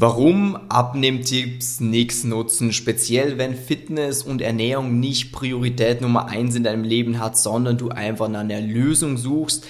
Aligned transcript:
Warum 0.00 0.56
Abnehmtipps 0.68 1.80
nichts 1.80 2.22
nutzen, 2.22 2.72
speziell 2.72 3.36
wenn 3.36 3.56
Fitness 3.56 4.22
und 4.22 4.40
Ernährung 4.40 5.00
nicht 5.00 5.32
Priorität 5.32 6.02
Nummer 6.02 6.28
eins 6.28 6.54
in 6.54 6.62
deinem 6.62 6.84
Leben 6.84 7.18
hat, 7.18 7.36
sondern 7.36 7.78
du 7.78 7.88
einfach 7.88 8.28
nach 8.28 8.38
einer 8.40 8.60
Lösung 8.60 9.16
suchst, 9.16 9.66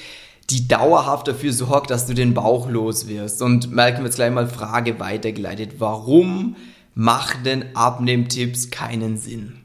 die 0.50 0.68
dauerhaft 0.68 1.28
dafür 1.28 1.54
sorgt, 1.54 1.90
dass 1.90 2.04
du 2.04 2.12
den 2.12 2.34
Bauch 2.34 2.68
los 2.68 3.08
wirst. 3.08 3.40
Und 3.40 3.72
merken 3.72 4.00
wir 4.00 4.04
jetzt 4.04 4.16
gleich 4.16 4.30
mal 4.30 4.48
Frage 4.48 5.00
weitergeleitet. 5.00 5.76
Warum 5.78 6.56
macht 6.94 7.46
denn 7.46 7.64
Abnehmtipps 7.74 8.68
keinen 8.68 9.16
Sinn? 9.16 9.60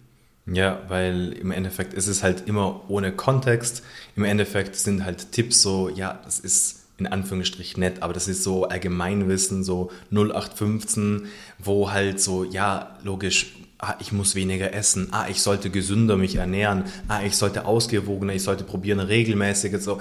Ja, 0.46 0.80
weil 0.88 1.34
im 1.34 1.52
Endeffekt 1.52 1.94
ist 1.94 2.08
es 2.08 2.24
halt 2.24 2.48
immer 2.48 2.90
ohne 2.90 3.12
Kontext. 3.12 3.84
Im 4.16 4.24
Endeffekt 4.24 4.78
sind 4.78 5.04
halt 5.04 5.34
Tipps 5.34 5.62
so, 5.62 5.90
ja, 5.90 6.22
das 6.24 6.40
ist 6.40 6.83
in 7.04 7.12
Anführungsstrich 7.12 7.78
nett, 7.78 8.02
aber 8.02 8.14
das 8.14 8.28
ist 8.28 8.44
so 8.44 8.66
Allgemeinwissen, 8.66 9.64
so 9.64 9.92
0815, 10.12 11.28
wo 11.60 11.92
halt 11.92 12.22
so, 12.22 12.44
ja, 12.44 12.98
logisch, 13.04 13.54
ah, 13.80 13.96
ich 14.00 14.12
muss 14.12 14.36
weniger 14.36 14.74
essen, 14.74 15.10
ah, 15.12 15.28
ich 15.30 15.42
sollte 15.42 15.70
gesünder 15.70 16.16
mich 16.16 16.36
ernähren, 16.36 16.86
ah, 17.10 17.22
ich 17.26 17.36
sollte 17.36 17.66
ausgewogener, 17.66 18.34
ich 18.34 18.44
sollte 18.44 18.64
probieren, 18.64 19.00
regelmäßig, 19.00 19.78
so. 19.80 20.00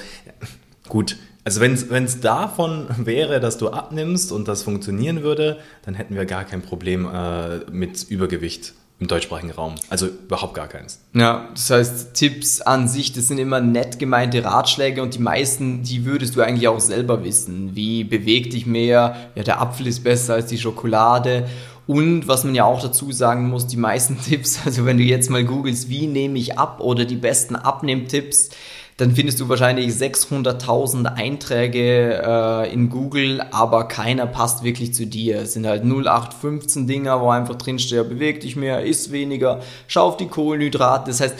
Gut, 0.88 1.16
also 1.44 1.60
wenn 1.60 2.04
es 2.04 2.20
davon 2.20 2.86
wäre, 2.98 3.40
dass 3.40 3.58
du 3.58 3.70
abnimmst 3.70 4.30
und 4.30 4.46
das 4.46 4.62
funktionieren 4.62 5.22
würde, 5.22 5.58
dann 5.84 5.94
hätten 5.94 6.14
wir 6.14 6.26
gar 6.26 6.44
kein 6.44 6.62
Problem 6.62 7.08
äh, 7.12 7.70
mit 7.70 8.04
Übergewicht 8.08 8.74
im 9.02 9.08
deutschsprachigen 9.08 9.50
Raum. 9.50 9.74
Also 9.90 10.06
überhaupt 10.06 10.54
gar 10.54 10.68
keins. 10.68 11.00
Ja, 11.12 11.48
das 11.52 11.70
heißt, 11.70 12.14
Tipps 12.14 12.60
an 12.60 12.88
sich, 12.88 13.12
das 13.12 13.28
sind 13.28 13.38
immer 13.38 13.60
nett 13.60 13.98
gemeinte 13.98 14.44
Ratschläge 14.44 15.02
und 15.02 15.14
die 15.14 15.18
meisten, 15.18 15.82
die 15.82 16.04
würdest 16.04 16.36
du 16.36 16.40
eigentlich 16.40 16.68
auch 16.68 16.80
selber 16.80 17.24
wissen. 17.24 17.74
Wie 17.74 18.04
beweg 18.04 18.50
dich 18.50 18.64
mehr? 18.64 19.16
Ja, 19.34 19.42
der 19.42 19.60
Apfel 19.60 19.88
ist 19.88 20.04
besser 20.04 20.34
als 20.34 20.46
die 20.46 20.58
Schokolade. 20.58 21.48
Und 21.88 22.28
was 22.28 22.44
man 22.44 22.54
ja 22.54 22.64
auch 22.64 22.80
dazu 22.80 23.10
sagen 23.10 23.48
muss, 23.48 23.66
die 23.66 23.76
meisten 23.76 24.20
Tipps, 24.28 24.60
also 24.64 24.86
wenn 24.86 24.98
du 24.98 25.02
jetzt 25.02 25.30
mal 25.30 25.44
googelst, 25.44 25.88
wie 25.88 26.06
nehme 26.06 26.38
ich 26.38 26.58
ab 26.58 26.80
oder 26.80 27.04
die 27.04 27.16
besten 27.16 27.56
Abnehmtipps, 27.56 28.50
dann 28.96 29.14
findest 29.14 29.40
du 29.40 29.48
wahrscheinlich 29.48 29.88
600.000 29.94 31.06
Einträge 31.14 32.22
äh, 32.24 32.72
in 32.72 32.90
Google, 32.90 33.40
aber 33.50 33.88
keiner 33.88 34.26
passt 34.26 34.64
wirklich 34.64 34.94
zu 34.94 35.06
dir. 35.06 35.42
Es 35.42 35.54
sind 35.54 35.66
halt 35.66 35.82
0815 35.84 36.86
Dinger, 36.86 37.20
wo 37.20 37.30
einfach 37.30 37.56
drinsteht, 37.56 37.96
ja, 37.96 38.02
beweg 38.02 38.40
dich 38.40 38.56
mehr, 38.56 38.84
isst 38.84 39.12
weniger, 39.12 39.60
schau 39.88 40.06
auf 40.08 40.16
die 40.16 40.28
Kohlenhydrate. 40.28 41.10
Das 41.10 41.20
heißt, 41.20 41.36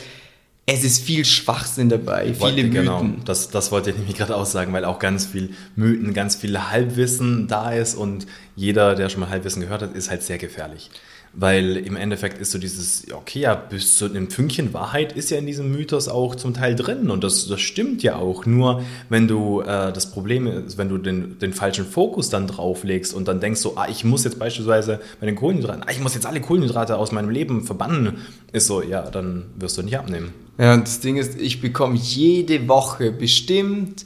es 0.64 0.84
ist 0.84 1.04
viel 1.04 1.24
Schwachsinn 1.24 1.88
dabei, 1.88 2.34
viele 2.34 2.64
Mythen. 2.64 2.70
Genau, 2.70 3.04
das, 3.24 3.50
das 3.50 3.72
wollte 3.72 3.90
ich 3.90 3.96
nämlich 3.96 4.16
gerade 4.16 4.36
aussagen, 4.36 4.72
weil 4.72 4.84
auch 4.84 4.98
ganz 5.00 5.26
viel 5.26 5.50
Mythen, 5.74 6.14
ganz 6.14 6.36
viel 6.36 6.56
Halbwissen 6.56 7.48
da 7.48 7.72
ist 7.72 7.94
und 7.94 8.26
jeder, 8.54 8.94
der 8.94 9.08
schon 9.08 9.20
mal 9.20 9.28
Halbwissen 9.28 9.60
gehört 9.60 9.82
hat, 9.82 9.94
ist 9.94 10.08
halt 10.08 10.22
sehr 10.22 10.38
gefährlich. 10.38 10.90
Weil 11.34 11.78
im 11.78 11.96
Endeffekt 11.96 12.38
ist 12.38 12.50
so 12.50 12.58
dieses, 12.58 13.06
okay, 13.10 13.40
ja, 13.40 13.54
bis 13.54 13.96
zu 13.96 14.04
einem 14.04 14.30
Fünkchen 14.30 14.74
Wahrheit 14.74 15.14
ist 15.14 15.30
ja 15.30 15.38
in 15.38 15.46
diesem 15.46 15.72
Mythos 15.72 16.08
auch 16.08 16.34
zum 16.34 16.52
Teil 16.52 16.76
drin 16.76 17.10
und 17.10 17.24
das, 17.24 17.48
das 17.48 17.60
stimmt 17.60 18.02
ja 18.02 18.16
auch. 18.16 18.44
Nur 18.44 18.82
wenn 19.08 19.28
du 19.28 19.62
äh, 19.62 19.92
das 19.92 20.10
Problem 20.10 20.46
ist, 20.46 20.76
wenn 20.76 20.90
du 20.90 20.98
den, 20.98 21.38
den 21.38 21.54
falschen 21.54 21.86
Fokus 21.86 22.28
dann 22.28 22.46
drauflegst 22.46 23.14
und 23.14 23.28
dann 23.28 23.40
denkst 23.40 23.60
so, 23.60 23.76
ah, 23.76 23.86
ich 23.88 24.04
muss 24.04 24.24
jetzt 24.24 24.38
beispielsweise 24.38 25.00
bei 25.20 25.26
den 25.26 25.36
Kohlenhydraten, 25.36 25.84
ah, 25.84 25.90
ich 25.90 26.00
muss 26.00 26.14
jetzt 26.14 26.26
alle 26.26 26.42
Kohlenhydrate 26.42 26.98
aus 26.98 27.12
meinem 27.12 27.30
Leben 27.30 27.64
verbannen, 27.64 28.18
ist 28.52 28.66
so, 28.66 28.82
ja, 28.82 29.10
dann 29.10 29.46
wirst 29.56 29.78
du 29.78 29.82
nicht 29.82 29.98
abnehmen. 29.98 30.34
Ja, 30.58 30.74
und 30.74 30.82
das 30.86 31.00
Ding 31.00 31.16
ist, 31.16 31.40
ich 31.40 31.62
bekomme 31.62 31.96
jede 31.96 32.68
Woche 32.68 33.10
bestimmt 33.10 34.04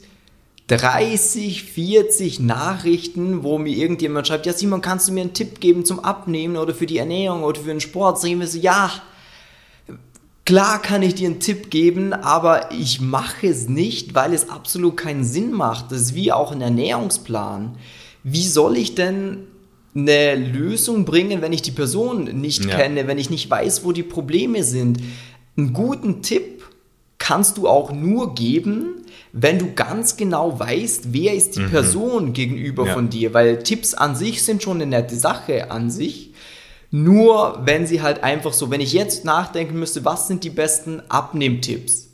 30, 0.67 1.63
40 1.63 2.41
Nachrichten, 2.41 3.43
wo 3.43 3.57
mir 3.57 3.75
irgendjemand 3.75 4.27
schreibt, 4.27 4.45
ja 4.45 4.53
Simon, 4.53 4.81
kannst 4.81 5.07
du 5.07 5.13
mir 5.13 5.21
einen 5.21 5.33
Tipp 5.33 5.61
geben 5.61 5.85
zum 5.85 6.01
Abnehmen 6.01 6.57
oder 6.57 6.75
für 6.75 6.85
die 6.85 6.97
Ernährung 6.97 7.43
oder 7.43 7.61
für 7.61 7.69
den 7.69 7.79
Sport? 7.79 8.19
Sag 8.19 8.29
ich 8.29 8.35
mir 8.35 8.47
so, 8.47 8.59
ja, 8.59 8.91
klar 10.45 10.81
kann 10.81 11.03
ich 11.03 11.15
dir 11.15 11.29
einen 11.29 11.39
Tipp 11.39 11.69
geben, 11.69 12.11
aber 12.11 12.71
ich 12.73 12.99
mache 12.99 13.47
es 13.47 13.69
nicht, 13.69 14.13
weil 14.13 14.33
es 14.33 14.49
absolut 14.49 14.97
keinen 14.97 15.23
Sinn 15.23 15.53
macht. 15.53 15.91
Das 15.91 16.01
ist 16.01 16.15
wie 16.15 16.33
auch 16.33 16.51
ein 16.51 16.61
Ernährungsplan. 16.61 17.77
Wie 18.23 18.47
soll 18.47 18.75
ich 18.75 18.93
denn 18.93 19.47
eine 19.95 20.35
Lösung 20.35 21.05
bringen, 21.05 21.41
wenn 21.41 21.53
ich 21.53 21.61
die 21.61 21.71
Person 21.71 22.25
nicht 22.25 22.65
ja. 22.65 22.75
kenne, 22.75 23.07
wenn 23.07 23.17
ich 23.17 23.29
nicht 23.29 23.49
weiß, 23.49 23.85
wo 23.85 23.93
die 23.93 24.03
Probleme 24.03 24.65
sind? 24.65 24.99
Einen 25.55 25.71
guten 25.71 26.21
Tipp 26.21 26.65
kannst 27.27 27.57
du 27.57 27.67
auch 27.67 27.91
nur 27.91 28.35
geben, 28.35 29.03
wenn 29.33 29.59
du 29.59 29.73
ganz 29.73 30.15
genau 30.15 30.57
weißt, 30.57 31.11
wer 31.11 31.33
ist 31.33 31.57
die 31.57 31.61
mhm. 31.61 31.71
Person 31.71 32.31
gegenüber 32.31 32.85
ja. 32.85 32.93
von 32.93 33.09
dir, 33.09 33.33
weil 33.33 33.63
Tipps 33.63 33.93
an 33.93 34.15
sich 34.15 34.43
sind 34.43 34.63
schon 34.63 34.77
eine 34.77 34.85
nette 34.85 35.17
Sache 35.17 35.69
an 35.69 35.91
sich. 35.91 36.31
Nur 36.89 37.63
wenn 37.65 37.85
sie 37.85 38.01
halt 38.01 38.23
einfach 38.23 38.53
so, 38.53 38.71
wenn 38.71 38.79
ich 38.79 38.93
jetzt 38.93 39.25
nachdenken 39.25 39.77
müsste, 39.77 40.05
was 40.05 40.29
sind 40.29 40.45
die 40.45 40.49
besten 40.49 41.01
Abnehmtipps, 41.09 42.07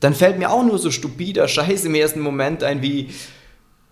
dann 0.00 0.14
fällt 0.14 0.36
mir 0.36 0.50
auch 0.50 0.64
nur 0.64 0.80
so 0.80 0.90
stupider 0.90 1.46
Scheiß 1.46 1.84
im 1.84 1.94
ersten 1.94 2.18
Moment 2.18 2.64
ein 2.64 2.82
wie, 2.82 3.10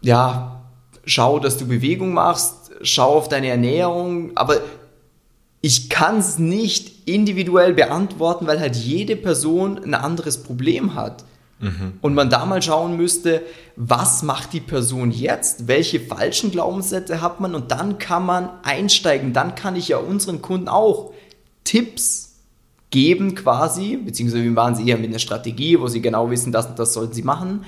ja, 0.01 0.65
schau, 1.05 1.39
dass 1.39 1.57
du 1.57 1.69
Bewegung 1.69 2.15
machst, 2.15 2.73
schau 2.83 3.15
auf 3.15 3.29
deine 3.29 3.47
Ernährung, 3.47 4.33
aber 4.35 4.61
ich 5.65 5.89
kann 5.89 6.19
es 6.19 6.39
nicht 6.39 7.09
individuell 7.09 7.73
beantworten, 7.73 8.47
weil 8.47 8.61
halt 8.61 8.77
jede 8.77 9.17
Person 9.17 9.83
ein 9.83 9.95
anderes 9.95 10.43
Problem 10.43 10.95
hat. 10.95 11.25
Mhm. 11.59 11.95
Und 12.03 12.13
man 12.13 12.29
da 12.29 12.45
mal 12.45 12.61
schauen 12.61 12.99
müsste, 12.99 13.41
was 13.75 14.23
macht 14.23 14.53
die 14.53 14.61
Person 14.61 15.11
jetzt, 15.11 15.67
welche 15.67 16.01
falschen 16.01 16.51
Glaubenssätze 16.51 17.23
hat 17.23 17.41
man 17.41 17.55
und 17.55 17.71
dann 17.71 17.97
kann 17.97 18.27
man 18.27 18.51
einsteigen. 18.63 19.33
Dann 19.33 19.55
kann 19.55 19.75
ich 19.75 19.89
ja 19.89 19.97
unseren 19.97 20.43
Kunden 20.43 20.69
auch 20.69 21.15
Tipps 21.65 22.35
geben 22.91 23.35
quasi, 23.35 23.97
beziehungsweise 23.97 24.45
wir 24.45 24.51
machen 24.51 24.75
sie 24.75 24.87
eher 24.87 24.99
mit 24.99 25.09
einer 25.09 25.19
Strategie, 25.19 25.81
wo 25.81 25.89
sie 25.89 26.03
genau 26.03 26.31
wissen, 26.31 26.53
das 26.53 26.75
das 26.75 26.93
sollten 26.93 27.15
sie 27.15 27.23
machen. 27.23 27.65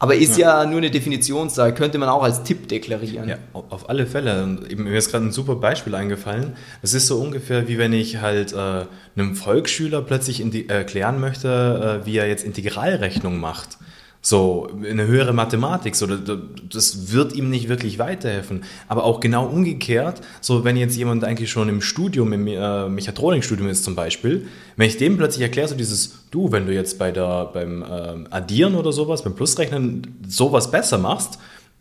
Aber 0.00 0.14
ist 0.14 0.38
ja. 0.38 0.62
ja, 0.62 0.70
nur 0.70 0.78
eine 0.78 0.90
Definitionssache, 0.90 1.72
könnte 1.74 1.98
man 1.98 2.08
auch 2.08 2.22
als 2.22 2.44
Tipp 2.44 2.68
deklarieren. 2.68 3.28
Ja, 3.28 3.38
auf 3.52 3.90
alle 3.90 4.06
Fälle. 4.06 4.44
Und 4.44 4.78
mir 4.78 4.96
ist 4.96 5.10
gerade 5.10 5.26
ein 5.26 5.32
super 5.32 5.56
Beispiel 5.56 5.94
eingefallen. 5.94 6.56
Es 6.82 6.94
ist 6.94 7.08
so 7.08 7.20
ungefähr, 7.20 7.66
wie 7.66 7.78
wenn 7.78 7.92
ich 7.92 8.18
halt 8.18 8.52
äh, 8.52 8.84
einem 9.16 9.34
Volksschüler 9.34 10.02
plötzlich 10.02 10.40
erklären 10.68 11.20
möchte, 11.20 12.00
äh, 12.02 12.06
wie 12.06 12.16
er 12.16 12.28
jetzt 12.28 12.44
Integralrechnung 12.44 13.40
macht. 13.40 13.78
So, 14.20 14.68
eine 14.84 15.06
höhere 15.06 15.32
Mathematik, 15.32 15.94
so, 15.94 16.06
das 16.06 17.12
wird 17.12 17.34
ihm 17.34 17.50
nicht 17.50 17.68
wirklich 17.68 18.00
weiterhelfen. 18.00 18.64
Aber 18.88 19.04
auch 19.04 19.20
genau 19.20 19.46
umgekehrt, 19.46 20.20
so, 20.40 20.64
wenn 20.64 20.76
jetzt 20.76 20.96
jemand 20.96 21.22
eigentlich 21.22 21.50
schon 21.50 21.68
im 21.68 21.80
Studium, 21.80 22.32
im 22.32 22.46
äh, 22.48 22.88
Mechatronikstudium 22.88 23.68
ist 23.68 23.84
zum 23.84 23.94
Beispiel, 23.94 24.48
wenn 24.76 24.88
ich 24.88 24.96
dem 24.96 25.16
plötzlich 25.16 25.42
erkläre, 25.42 25.68
so 25.68 25.76
dieses, 25.76 26.26
du, 26.32 26.50
wenn 26.50 26.66
du 26.66 26.74
jetzt 26.74 26.98
bei 26.98 27.12
der, 27.12 27.46
beim 27.52 27.82
äh, 27.82 28.24
Addieren 28.30 28.74
oder 28.74 28.92
sowas, 28.92 29.22
beim 29.22 29.36
Plusrechnen 29.36 30.18
sowas 30.26 30.70
besser 30.70 30.98
machst, 30.98 31.38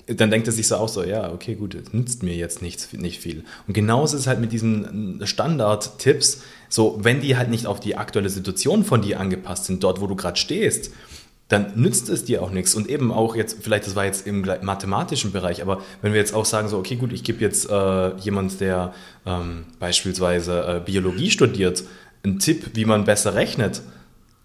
dann 0.08 0.32
denkt 0.32 0.48
er 0.48 0.54
sich 0.54 0.68
so 0.68 0.78
auch 0.78 0.88
so, 0.88 1.04
ja, 1.04 1.34
okay, 1.34 1.56
gut, 1.56 1.74
das 1.74 1.92
nützt 1.92 2.24
mir 2.24 2.34
jetzt 2.34 2.62
nichts, 2.62 2.94
nicht 2.94 3.20
viel. 3.20 3.44
Und 3.68 3.74
genauso 3.74 4.16
ist 4.16 4.22
es 4.22 4.28
halt 4.28 4.40
mit 4.40 4.54
diesen 4.54 5.20
Standard-Tipps, 5.24 6.44
so, 6.70 7.00
wenn 7.02 7.20
die 7.20 7.36
halt 7.36 7.50
nicht 7.50 7.66
auf 7.66 7.80
die 7.80 7.98
aktuelle 7.98 8.30
Situation 8.30 8.86
von 8.86 9.02
dir 9.02 9.20
angepasst 9.20 9.66
sind, 9.66 9.84
dort, 9.84 10.00
wo 10.00 10.08
du 10.08 10.16
gerade 10.16 10.38
stehst, 10.38 10.92
dann 11.48 11.74
nützt 11.76 12.10
es 12.10 12.26
dir 12.26 12.42
auch 12.44 12.52
nichts. 12.52 12.76
Und 12.76 12.90
eben 12.90 13.12
auch 13.12 13.36
jetzt, 13.36 13.58
vielleicht 13.62 13.88
das 13.88 13.96
war 13.96 14.06
jetzt 14.06 14.28
im 14.28 14.46
mathematischen 14.62 15.32
Bereich, 15.32 15.62
aber 15.62 15.82
wenn 16.02 16.14
wir 16.14 16.20
jetzt 16.20 16.34
auch 16.34 16.46
sagen, 16.46 16.68
so, 16.68 16.78
okay, 16.78 16.96
gut, 16.96 17.14
ich 17.14 17.24
gebe 17.24 17.40
jetzt 17.42 17.70
äh, 17.70 18.16
jemand, 18.18 18.60
der 18.60 18.94
ähm, 19.26 19.66
beispielsweise 19.80 20.62
äh, 20.62 20.82
Biologie 20.84 21.32
studiert, 21.32 21.84
einen 22.24 22.40
Tipp, 22.40 22.72
wie 22.74 22.86
man 22.86 23.06
besser 23.06 23.36
rechnet, 23.36 23.82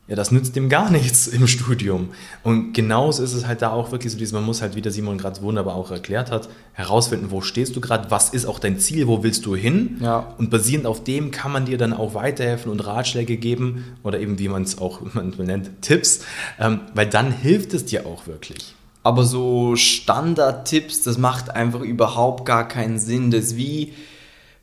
ja, 0.08 0.16
das 0.16 0.30
nützt 0.30 0.56
dem 0.56 0.68
gar 0.68 0.90
nichts 0.92 1.26
im 1.26 1.46
Studium. 1.46 2.10
Und 2.42 2.72
genauso 2.72 3.22
ist 3.22 3.34
es 3.34 3.46
halt 3.46 3.62
da 3.62 3.70
auch 3.70 3.92
wirklich 3.92 4.12
so, 4.12 4.18
dieses, 4.18 4.32
man 4.32 4.44
muss 4.44 4.60
halt, 4.62 4.74
wie 4.74 4.82
der 4.82 4.92
Simon 4.92 5.18
gerade 5.18 5.40
wunderbar 5.42 5.74
auch 5.74 5.90
erklärt 5.90 6.30
hat, 6.30 6.48
herausfinden, 6.72 7.30
wo 7.30 7.40
stehst 7.40 7.76
du 7.76 7.80
gerade, 7.80 8.10
was 8.10 8.30
ist 8.30 8.46
auch 8.46 8.58
dein 8.58 8.78
Ziel, 8.78 9.06
wo 9.06 9.22
willst 9.22 9.46
du 9.46 9.54
hin? 9.54 9.99
Ja. 10.00 10.34
Und 10.38 10.50
basierend 10.50 10.87
auf 10.87 11.04
dem 11.04 11.31
kann 11.31 11.52
man 11.52 11.66
dir 11.66 11.78
dann 11.78 11.93
auch 11.93 12.14
weiterhelfen 12.14 12.70
und 12.70 12.84
Ratschläge 12.84 13.37
geben 13.37 13.84
oder 14.02 14.20
eben, 14.20 14.38
wie 14.38 14.49
man 14.52 14.62
es 14.62 14.78
auch 14.78 15.00
man 15.14 15.32
nennt, 15.38 15.82
Tipps, 15.82 16.25
ähm, 16.58 16.81
weil 16.94 17.06
dann 17.06 17.32
hilft 17.32 17.75
es 17.75 17.84
dir 17.84 18.06
auch 18.06 18.26
wirklich. 18.26 18.75
Aber 19.05 19.25
so 19.25 19.75
Standard-Tipps, 19.75 21.02
das 21.02 21.19
macht 21.19 21.50
einfach 21.50 21.81
überhaupt 21.81 22.44
gar 22.44 22.69
keinen 22.69 22.98
Sinn. 22.98 23.32
Das 23.32 23.56
wie, 23.56 23.94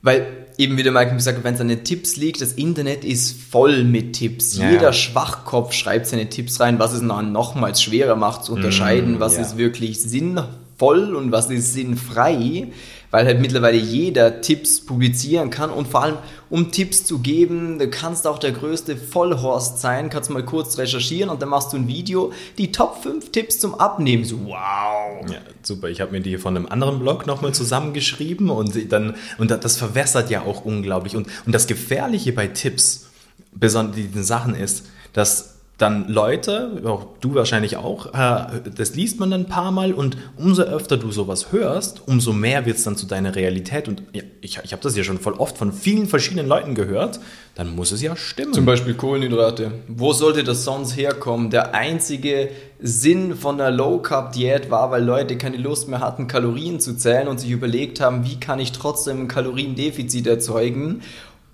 weil 0.02 0.46
eben 0.56 0.76
wie 0.76 0.82
der 0.82 0.92
Michael 0.92 1.16
gesagt 1.16 1.38
hat, 1.38 1.44
wenn 1.44 1.54
es 1.54 1.60
an 1.60 1.68
den 1.68 1.84
Tipps 1.84 2.16
liegt, 2.16 2.40
das 2.40 2.52
Internet 2.52 3.04
ist 3.04 3.40
voll 3.40 3.84
mit 3.84 4.14
Tipps. 4.14 4.56
Ja, 4.56 4.70
Jeder. 4.70 4.92
Schwachkopf 4.92 5.72
schreibt 5.72 6.06
seine 6.06 6.28
Tipps 6.28 6.60
rein, 6.60 6.78
was 6.78 6.92
es 6.92 7.02
noch 7.02 7.22
nochmals 7.22 7.82
schwerer 7.82 8.16
macht 8.16 8.44
zu 8.44 8.52
unterscheiden, 8.52 9.16
mm, 9.16 9.20
was 9.20 9.36
ja. 9.36 9.42
ist 9.42 9.56
wirklich 9.56 10.00
sinnvoll 10.02 11.14
und 11.14 11.32
was 11.32 11.50
ist 11.50 11.72
sinnfrei. 11.72 12.68
Weil 13.10 13.26
halt 13.26 13.40
mittlerweile 13.40 13.76
jeder 13.76 14.40
Tipps 14.40 14.80
publizieren 14.80 15.50
kann 15.50 15.70
und 15.70 15.88
vor 15.88 16.02
allem 16.02 16.18
um 16.48 16.72
Tipps 16.72 17.04
zu 17.04 17.20
geben, 17.20 17.78
du 17.78 17.88
kannst 17.88 18.26
auch 18.26 18.38
der 18.38 18.52
größte 18.52 18.96
Vollhorst 18.96 19.80
sein, 19.80 20.10
kannst 20.10 20.30
mal 20.30 20.44
kurz 20.44 20.78
recherchieren 20.78 21.30
und 21.30 21.40
dann 21.40 21.48
machst 21.48 21.72
du 21.72 21.76
ein 21.76 21.86
Video, 21.86 22.32
die 22.58 22.72
Top 22.72 23.02
5 23.02 23.30
Tipps 23.30 23.60
zum 23.60 23.74
Abnehmen. 23.74 24.24
So, 24.24 24.46
wow. 24.46 25.30
Ja, 25.30 25.38
super. 25.62 25.88
Ich 25.88 26.00
habe 26.00 26.12
mir 26.12 26.20
die 26.20 26.38
von 26.38 26.56
einem 26.56 26.66
anderen 26.66 26.98
Blog 26.98 27.26
nochmal 27.26 27.52
zusammengeschrieben 27.52 28.50
und 28.50 28.92
dann, 28.92 29.14
und 29.38 29.50
das 29.50 29.76
verwässert 29.76 30.30
ja 30.30 30.42
auch 30.42 30.64
unglaublich. 30.64 31.16
Und, 31.16 31.28
und 31.46 31.52
das 31.52 31.66
Gefährliche 31.66 32.32
bei 32.32 32.48
Tipps, 32.48 33.06
besonders 33.52 33.96
diesen 33.96 34.24
Sachen 34.24 34.54
ist, 34.54 34.86
dass 35.12 35.49
dann 35.80 36.08
Leute, 36.08 36.82
auch 36.84 37.06
du 37.20 37.34
wahrscheinlich 37.34 37.78
auch, 37.78 38.12
äh, 38.12 38.60
das 38.76 38.94
liest 38.94 39.18
man 39.18 39.30
dann 39.30 39.42
ein 39.42 39.46
paar 39.46 39.70
Mal 39.70 39.94
und 39.94 40.18
umso 40.36 40.62
öfter 40.62 40.98
du 40.98 41.10
sowas 41.10 41.52
hörst, 41.52 42.06
umso 42.06 42.34
mehr 42.34 42.66
wird 42.66 42.76
es 42.76 42.84
dann 42.84 42.96
zu 42.96 43.06
deiner 43.06 43.34
Realität. 43.34 43.88
Und 43.88 44.02
ich, 44.42 44.58
ich 44.62 44.72
habe 44.72 44.82
das 44.82 44.94
ja 44.94 45.04
schon 45.04 45.18
voll 45.18 45.32
oft 45.32 45.56
von 45.56 45.72
vielen 45.72 46.06
verschiedenen 46.06 46.46
Leuten 46.46 46.74
gehört, 46.74 47.20
dann 47.54 47.74
muss 47.74 47.92
es 47.92 48.02
ja 48.02 48.14
stimmen. 48.14 48.52
Zum 48.52 48.66
Beispiel 48.66 48.92
Kohlenhydrate. 48.92 49.72
Wo 49.88 50.12
sollte 50.12 50.44
das 50.44 50.64
sonst 50.64 50.96
herkommen? 50.96 51.48
Der 51.48 51.74
einzige 51.74 52.50
Sinn 52.78 53.34
von 53.34 53.56
der 53.56 53.70
Low-Carb-Diät 53.70 54.70
war, 54.70 54.90
weil 54.90 55.02
Leute 55.02 55.38
keine 55.38 55.56
Lust 55.56 55.88
mehr 55.88 56.00
hatten, 56.00 56.26
Kalorien 56.26 56.80
zu 56.80 56.94
zählen 56.96 57.26
und 57.26 57.40
sich 57.40 57.50
überlegt 57.50 58.00
haben, 58.00 58.26
wie 58.26 58.38
kann 58.38 58.60
ich 58.60 58.72
trotzdem 58.72 59.22
ein 59.22 59.28
Kaloriendefizit 59.28 60.26
erzeugen. 60.26 61.00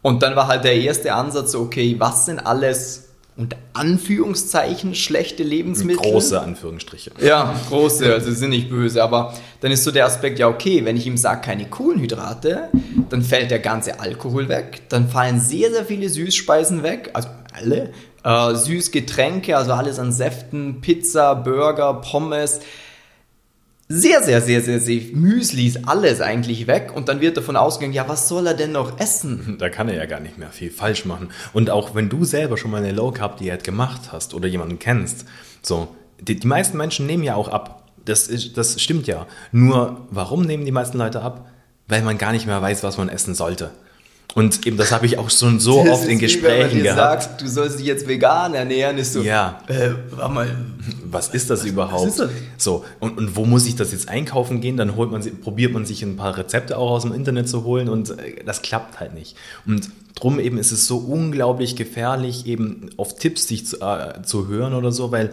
Und 0.02 0.24
dann 0.24 0.34
war 0.34 0.48
halt 0.48 0.64
der 0.64 0.74
erste 0.74 1.14
Ansatz, 1.14 1.54
okay, 1.54 1.94
was 1.98 2.26
sind 2.26 2.40
alles 2.40 3.05
unter 3.36 3.58
Anführungszeichen 3.74 4.94
schlechte 4.94 5.42
Lebensmittel. 5.42 6.10
Große 6.10 6.40
Anführungsstriche. 6.40 7.10
Ja, 7.20 7.54
große, 7.68 8.10
also 8.10 8.32
sind 8.32 8.50
nicht 8.50 8.70
böse, 8.70 9.02
aber 9.02 9.34
dann 9.60 9.70
ist 9.70 9.84
so 9.84 9.90
der 9.90 10.06
Aspekt, 10.06 10.38
ja 10.38 10.48
okay, 10.48 10.84
wenn 10.84 10.96
ich 10.96 11.06
ihm 11.06 11.18
sage, 11.18 11.42
keine 11.42 11.66
Kohlenhydrate, 11.66 12.70
dann 13.10 13.22
fällt 13.22 13.50
der 13.50 13.58
ganze 13.58 14.00
Alkohol 14.00 14.48
weg, 14.48 14.82
dann 14.88 15.08
fallen 15.08 15.38
sehr, 15.38 15.70
sehr 15.70 15.84
viele 15.84 16.08
Süßspeisen 16.08 16.82
weg, 16.82 17.10
also 17.12 17.28
alle, 17.52 17.92
äh, 18.24 18.54
Süßgetränke, 18.54 19.56
also 19.56 19.72
alles 19.72 19.98
an 19.98 20.12
Säften, 20.12 20.80
Pizza, 20.80 21.34
Burger, 21.34 21.94
Pommes, 21.94 22.60
sehr, 23.88 24.22
sehr, 24.22 24.40
sehr, 24.40 24.60
sehr, 24.62 24.80
sehr 24.80 25.00
Müsli 25.12 25.66
ist 25.66 25.88
alles 25.88 26.20
eigentlich 26.20 26.66
weg 26.66 26.92
und 26.94 27.08
dann 27.08 27.20
wird 27.20 27.36
davon 27.36 27.56
ausgegangen, 27.56 27.94
ja, 27.94 28.08
was 28.08 28.28
soll 28.28 28.46
er 28.46 28.54
denn 28.54 28.72
noch 28.72 28.98
essen? 28.98 29.56
Da 29.60 29.68
kann 29.68 29.88
er 29.88 29.94
ja 29.94 30.06
gar 30.06 30.20
nicht 30.20 30.38
mehr 30.38 30.50
viel 30.50 30.70
falsch 30.70 31.04
machen. 31.04 31.28
Und 31.52 31.70
auch 31.70 31.94
wenn 31.94 32.08
du 32.08 32.24
selber 32.24 32.56
schon 32.56 32.72
mal 32.72 32.82
eine 32.82 32.92
Low 32.92 33.12
Carb 33.12 33.36
Diät 33.36 33.62
gemacht 33.62 34.12
hast 34.12 34.34
oder 34.34 34.48
jemanden 34.48 34.78
kennst, 34.78 35.24
so, 35.62 35.94
die, 36.20 36.38
die 36.38 36.46
meisten 36.46 36.76
Menschen 36.76 37.06
nehmen 37.06 37.22
ja 37.22 37.36
auch 37.36 37.48
ab. 37.48 37.84
Das, 38.04 38.28
ist, 38.28 38.56
das 38.56 38.80
stimmt 38.80 39.06
ja. 39.06 39.26
Nur, 39.52 40.06
warum 40.10 40.42
nehmen 40.42 40.64
die 40.64 40.72
meisten 40.72 40.98
Leute 40.98 41.22
ab? 41.22 41.48
Weil 41.88 42.02
man 42.02 42.18
gar 42.18 42.32
nicht 42.32 42.46
mehr 42.46 42.60
weiß, 42.60 42.82
was 42.82 42.98
man 42.98 43.08
essen 43.08 43.34
sollte. 43.34 43.70
Und 44.34 44.66
eben 44.66 44.76
das 44.76 44.92
habe 44.92 45.06
ich 45.06 45.18
auch 45.18 45.30
schon 45.30 45.60
so 45.60 45.82
das 45.82 45.92
oft 45.92 46.08
in 46.08 46.18
Gesprächen 46.18 46.78
wie, 46.78 46.82
gehabt. 46.82 47.22
Sagt, 47.22 47.40
du 47.40 47.48
sollst 47.48 47.78
dich 47.78 47.86
jetzt 47.86 48.06
vegan 48.06 48.54
ernähren, 48.54 48.98
ist 48.98 49.14
so. 49.14 49.22
Ja. 49.22 49.62
Äh, 49.66 49.92
warte 50.10 50.34
mal. 50.34 50.56
Was 51.10 51.28
ist 51.28 51.48
das 51.48 51.64
überhaupt? 51.64 52.02
Was 52.02 52.10
ist 52.10 52.20
das? 52.20 52.30
So 52.58 52.84
und, 53.00 53.16
und 53.16 53.36
wo 53.36 53.44
muss 53.46 53.66
ich 53.66 53.76
das 53.76 53.92
jetzt 53.92 54.08
einkaufen 54.08 54.60
gehen? 54.60 54.76
Dann 54.76 54.94
holt 54.94 55.10
man, 55.10 55.22
probiert 55.40 55.72
man 55.72 55.86
sich 55.86 56.02
ein 56.02 56.16
paar 56.16 56.36
Rezepte 56.36 56.76
auch 56.76 56.90
aus 56.90 57.02
dem 57.02 57.12
Internet 57.12 57.48
zu 57.48 57.64
holen 57.64 57.88
und 57.88 58.10
äh, 58.10 58.44
das 58.44 58.60
klappt 58.60 59.00
halt 59.00 59.14
nicht. 59.14 59.36
Und 59.66 59.90
drum 60.14 60.38
eben 60.38 60.58
ist 60.58 60.72
es 60.72 60.86
so 60.86 60.98
unglaublich 60.98 61.76
gefährlich, 61.76 62.46
eben 62.46 62.90
auf 62.96 63.16
Tipps 63.16 63.48
sich 63.48 63.66
zu, 63.66 63.80
äh, 63.80 64.22
zu 64.22 64.48
hören 64.48 64.74
oder 64.74 64.92
so, 64.92 65.12
weil 65.12 65.32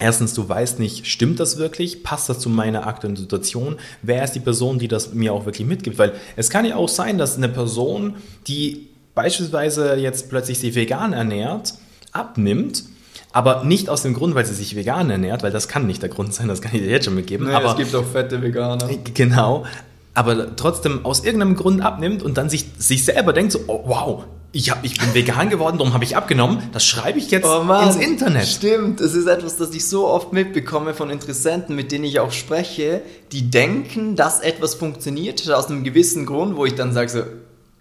Erstens, 0.00 0.32
du 0.34 0.48
weißt 0.48 0.78
nicht, 0.78 1.06
stimmt 1.06 1.40
das 1.40 1.58
wirklich? 1.58 2.04
Passt 2.04 2.28
das 2.28 2.38
zu 2.38 2.48
meiner 2.48 2.86
aktuellen 2.86 3.16
Situation? 3.16 3.76
Wer 4.02 4.22
ist 4.22 4.32
die 4.32 4.40
Person, 4.40 4.78
die 4.78 4.86
das 4.86 5.12
mir 5.12 5.32
auch 5.32 5.44
wirklich 5.44 5.66
mitgibt? 5.66 5.98
Weil 5.98 6.12
es 6.36 6.50
kann 6.50 6.64
ja 6.64 6.76
auch 6.76 6.88
sein, 6.88 7.18
dass 7.18 7.36
eine 7.36 7.48
Person, 7.48 8.14
die 8.46 8.88
beispielsweise 9.14 9.96
jetzt 9.96 10.30
plötzlich 10.30 10.60
sich 10.60 10.76
vegan 10.76 11.12
ernährt, 11.12 11.74
abnimmt, 12.12 12.84
aber 13.32 13.64
nicht 13.64 13.88
aus 13.88 14.02
dem 14.02 14.14
Grund, 14.14 14.36
weil 14.36 14.46
sie 14.46 14.54
sich 14.54 14.76
vegan 14.76 15.10
ernährt, 15.10 15.42
weil 15.42 15.50
das 15.50 15.66
kann 15.66 15.86
nicht 15.86 16.02
der 16.02 16.08
Grund 16.08 16.32
sein, 16.32 16.46
das 16.46 16.62
kann 16.62 16.74
ich 16.74 16.82
dir 16.82 16.90
jetzt 16.90 17.06
schon 17.06 17.16
mitgeben. 17.16 17.48
Nee, 17.48 17.54
aber 17.54 17.70
es 17.70 17.76
gibt 17.76 17.94
auch 17.94 18.04
fette 18.04 18.40
Veganer. 18.40 18.88
Genau, 19.14 19.66
aber 20.14 20.56
trotzdem 20.56 21.04
aus 21.04 21.24
irgendeinem 21.24 21.56
Grund 21.56 21.80
abnimmt 21.80 22.22
und 22.22 22.38
dann 22.38 22.48
sich, 22.48 22.66
sich 22.78 23.04
selber 23.04 23.32
denkt 23.32 23.52
so, 23.52 23.60
oh, 23.66 23.82
wow, 23.84 24.24
ich, 24.50 24.70
hab, 24.70 24.82
ich 24.82 24.98
bin 24.98 25.12
vegan 25.12 25.50
geworden, 25.50 25.76
darum 25.76 25.92
habe 25.92 26.04
ich 26.04 26.16
abgenommen. 26.16 26.70
Das 26.72 26.84
schreibe 26.84 27.18
ich 27.18 27.30
jetzt 27.30 27.44
oh 27.44 27.62
Mann, 27.62 27.86
ins 27.86 27.96
Internet. 27.96 28.46
Stimmt, 28.46 29.00
das 29.00 29.14
ist 29.14 29.26
etwas, 29.26 29.56
das 29.56 29.74
ich 29.74 29.86
so 29.86 30.08
oft 30.08 30.32
mitbekomme 30.32 30.94
von 30.94 31.10
Interessenten, 31.10 31.76
mit 31.76 31.92
denen 31.92 32.04
ich 32.04 32.18
auch 32.18 32.32
spreche, 32.32 33.02
die 33.30 33.50
denken, 33.50 34.16
dass 34.16 34.40
etwas 34.40 34.74
funktioniert 34.74 35.48
aus 35.50 35.66
einem 35.66 35.84
gewissen 35.84 36.24
Grund, 36.24 36.56
wo 36.56 36.64
ich 36.64 36.74
dann 36.74 36.94
sage 36.94 37.08
so, 37.10 37.22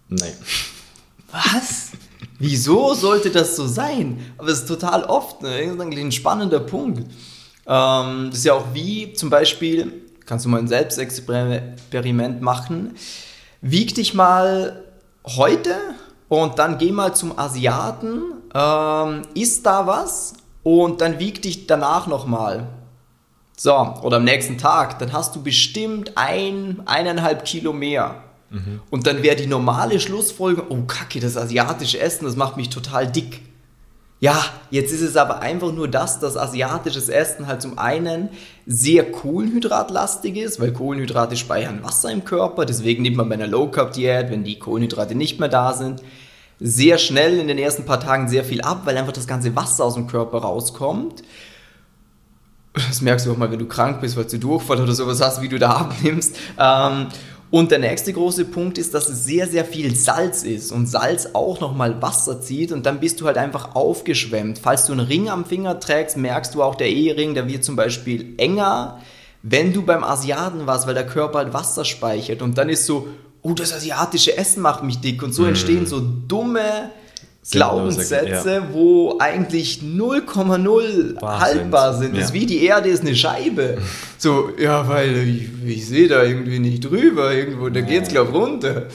nein. 0.09 0.33
Was? 1.31 1.91
Wieso 2.39 2.93
sollte 2.93 3.29
das 3.29 3.55
so 3.55 3.65
sein? 3.65 4.19
Aber 4.37 4.49
es 4.49 4.59
ist 4.59 4.67
total 4.67 5.03
oft 5.05 5.41
ne, 5.43 5.75
ein 5.79 6.11
spannender 6.11 6.59
Punkt. 6.59 7.09
Ähm, 7.65 8.27
das 8.29 8.39
ist 8.39 8.45
ja 8.45 8.53
auch 8.53 8.65
wie 8.73 9.13
zum 9.13 9.29
Beispiel, 9.29 9.93
kannst 10.25 10.45
du 10.45 10.49
mal 10.49 10.59
ein 10.59 10.67
Selbstexperiment 10.67 12.41
machen. 12.41 12.95
Wieg 13.61 13.95
dich 13.95 14.13
mal 14.13 14.83
heute 15.25 15.75
und 16.29 16.59
dann 16.59 16.77
geh 16.77 16.91
mal 16.91 17.13
zum 17.15 17.37
Asiaten, 17.37 18.21
ähm, 18.53 19.21
isst 19.33 19.65
da 19.65 19.87
was 19.87 20.33
und 20.63 21.01
dann 21.01 21.19
wieg 21.19 21.41
dich 21.41 21.67
danach 21.67 22.07
nochmal. 22.07 22.67
So, 23.55 23.73
oder 24.03 24.17
am 24.17 24.23
nächsten 24.23 24.57
Tag, 24.57 24.99
dann 24.99 25.13
hast 25.13 25.35
du 25.35 25.41
bestimmt 25.41 26.11
ein, 26.15 26.81
eineinhalb 26.85 27.43
Kilo 27.45 27.73
mehr. 27.73 28.23
Mhm. 28.49 28.81
Und 28.89 29.07
dann 29.07 29.23
wäre 29.23 29.35
die 29.35 29.47
normale 29.47 29.99
Schlussfolgerung, 29.99 30.83
oh 30.83 30.85
Kacke, 30.85 31.19
das 31.19 31.37
asiatische 31.37 31.99
Essen, 31.99 32.25
das 32.25 32.35
macht 32.35 32.55
mich 32.57 32.69
total 32.69 33.07
dick. 33.07 33.41
Ja, 34.19 34.43
jetzt 34.71 34.91
ist 34.91 35.01
es 35.01 35.15
aber 35.15 35.41
einfach 35.41 35.71
nur 35.71 35.87
das, 35.87 36.19
dass 36.19 36.37
asiatisches 36.37 37.07
Essen 37.07 37.45
halt 37.45 37.61
zum 37.61 37.77
einen 37.77 38.29
sehr 38.65 39.11
kohlenhydratlastig 39.11 40.37
ist, 40.37 40.59
weil 40.59 40.73
Kohlenhydrate 40.73 41.37
speichern 41.37 41.83
Wasser 41.83 42.11
im 42.11 42.25
Körper, 42.25 42.65
deswegen 42.65 43.03
nimmt 43.03 43.17
man 43.17 43.29
bei 43.29 43.35
einer 43.35 43.45
Low 43.45 43.69
Carb 43.69 43.93
Diät, 43.93 44.31
wenn 44.31 44.43
die 44.43 44.57
Kohlenhydrate 44.57 45.13
nicht 45.13 45.39
mehr 45.39 45.49
da 45.49 45.73
sind, 45.73 46.01
sehr 46.59 46.97
schnell 46.97 47.37
in 47.37 47.47
den 47.47 47.59
ersten 47.59 47.85
paar 47.85 47.99
Tagen 47.99 48.27
sehr 48.27 48.43
viel 48.43 48.61
ab, 48.61 48.81
weil 48.85 48.97
einfach 48.97 49.13
das 49.13 49.27
ganze 49.27 49.55
Wasser 49.55 49.85
aus 49.85 49.93
dem 49.93 50.07
Körper 50.07 50.39
rauskommt. 50.39 51.21
Das 52.73 53.01
merkst 53.01 53.27
du 53.27 53.31
auch 53.31 53.37
mal, 53.37 53.51
wenn 53.51 53.59
du 53.59 53.67
krank 53.67 54.01
bist, 54.01 54.17
weil 54.17 54.25
du 54.25 54.39
Durchfall 54.39 54.81
oder 54.81 54.93
sowas 54.93 55.21
hast, 55.21 55.41
wie 55.41 55.49
du 55.49 55.59
da 55.59 55.69
abnimmst. 55.71 56.35
Ähm, 56.59 57.07
und 57.49 57.71
der 57.71 57.79
nächste 57.79 58.11
große 58.11 58.45
Punkt 58.45 58.77
ist, 58.77 58.93
dass 58.93 59.07
es 59.07 59.23
sehr, 59.23 59.47
sehr 59.47 59.63
viel 59.63 59.95
Salz 59.95 60.43
ist 60.43 60.71
und 60.71 60.87
Salz 60.87 61.29
auch 61.33 61.61
nochmal 61.61 62.01
Wasser 62.01 62.41
zieht 62.41 62.73
und 62.73 62.85
dann 62.85 62.99
bist 62.99 63.21
du 63.21 63.25
halt 63.25 63.37
einfach 63.37 63.73
aufgeschwemmt. 63.73 64.59
Falls 64.59 64.85
du 64.85 64.91
einen 64.91 65.07
Ring 65.07 65.29
am 65.29 65.45
Finger 65.45 65.79
trägst, 65.79 66.17
merkst 66.17 66.55
du 66.55 66.63
auch, 66.63 66.75
der 66.75 66.89
Ehering, 66.89 67.35
der 67.35 67.47
wird 67.47 67.63
zum 67.63 67.77
Beispiel 67.77 68.33
enger, 68.37 68.99
wenn 69.43 69.71
du 69.71 69.83
beim 69.83 70.03
Asiaten 70.03 70.67
warst, 70.67 70.87
weil 70.87 70.93
der 70.93 71.05
Körper 71.05 71.39
halt 71.39 71.53
Wasser 71.53 71.85
speichert 71.85 72.41
und 72.41 72.57
dann 72.57 72.67
ist 72.67 72.85
so, 72.85 73.07
oh, 73.43 73.53
das 73.53 73.71
asiatische 73.71 74.37
Essen 74.37 74.61
macht 74.61 74.83
mich 74.83 74.99
dick 74.99 75.23
und 75.23 75.31
so 75.31 75.43
mm. 75.43 75.49
entstehen 75.49 75.85
so 75.85 76.01
dumme 76.01 76.91
Glaubenssätze, 77.51 78.51
ja. 78.55 78.67
wo 78.73 79.17
eigentlich 79.19 79.79
0,0 79.81 81.21
haltbar 81.21 81.93
sind. 81.93 82.13
Ja. 82.13 82.19
Das 82.19 82.29
ist 82.29 82.33
wie 82.33 82.45
die 82.45 82.63
Erde 82.63 82.89
ist 82.89 83.01
eine 83.01 83.15
Scheibe. 83.15 83.77
So, 84.19 84.49
ja, 84.59 84.87
weil 84.89 85.15
ich, 85.15 85.47
ich 85.63 85.85
sehe 85.85 86.07
da 86.07 86.23
irgendwie 86.23 86.57
nicht 86.57 86.83
drüber, 86.83 87.35
irgendwo, 87.35 87.69
da 87.69 87.81
geht 87.81 88.01
es, 88.01 88.09
glaube 88.09 88.31
runter. 88.31 88.87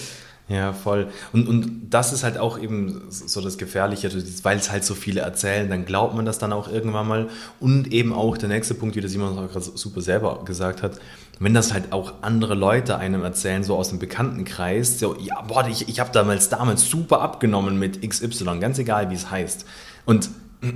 Ja, 0.53 0.75
voll. 0.75 1.09
Und, 1.33 1.49
und 1.49 1.89
das 1.89 2.13
ist 2.13 2.25
halt 2.25 2.37
auch 2.37 2.59
eben 2.59 3.05
so 3.09 3.41
das 3.41 3.57
Gefährliche, 3.57 4.11
weil 4.43 4.59
es 4.59 4.71
halt 4.71 4.85
so 4.85 4.95
viele 4.95 5.23
erzählen, 5.23 5.71
dann 5.71 5.87
glaubt 5.87 6.15
man 6.15 6.27
das 6.27 6.39
dann 6.39 6.53
auch 6.53 6.71
irgendwann 6.71 7.09
mal. 7.09 7.29
Und 7.59 7.91
eben 7.91 8.13
auch 8.13 8.37
der 8.37 8.51
nächste 8.51 8.75
Punkt, 8.75 8.95
wie 8.95 9.01
der 9.01 9.09
Simon 9.09 9.39
auch 9.39 9.51
gerade 9.51 9.65
super 9.65 10.03
selber 10.03 10.45
gesagt 10.45 10.83
hat, 10.83 11.01
wenn 11.41 11.55
das 11.55 11.73
halt 11.73 11.93
auch 11.93 12.13
andere 12.21 12.55
Leute 12.55 12.99
einem 12.99 13.23
erzählen, 13.23 13.65
so 13.65 13.77
aus 13.77 13.89
dem 13.89 13.99
Bekanntenkreis, 13.99 14.99
so, 14.99 15.17
ja, 15.19 15.41
boah, 15.41 15.67
ich, 15.67 15.89
ich 15.89 16.01
habe 16.01 16.11
damals, 16.13 16.51
damals 16.51 16.87
super 16.87 17.23
abgenommen 17.23 17.79
mit 17.79 18.07
XY, 18.07 18.59
ganz 18.61 18.79
egal, 18.79 19.09
wie 19.09 19.15
es 19.15 19.31
heißt. 19.31 19.65
Und 20.05 20.29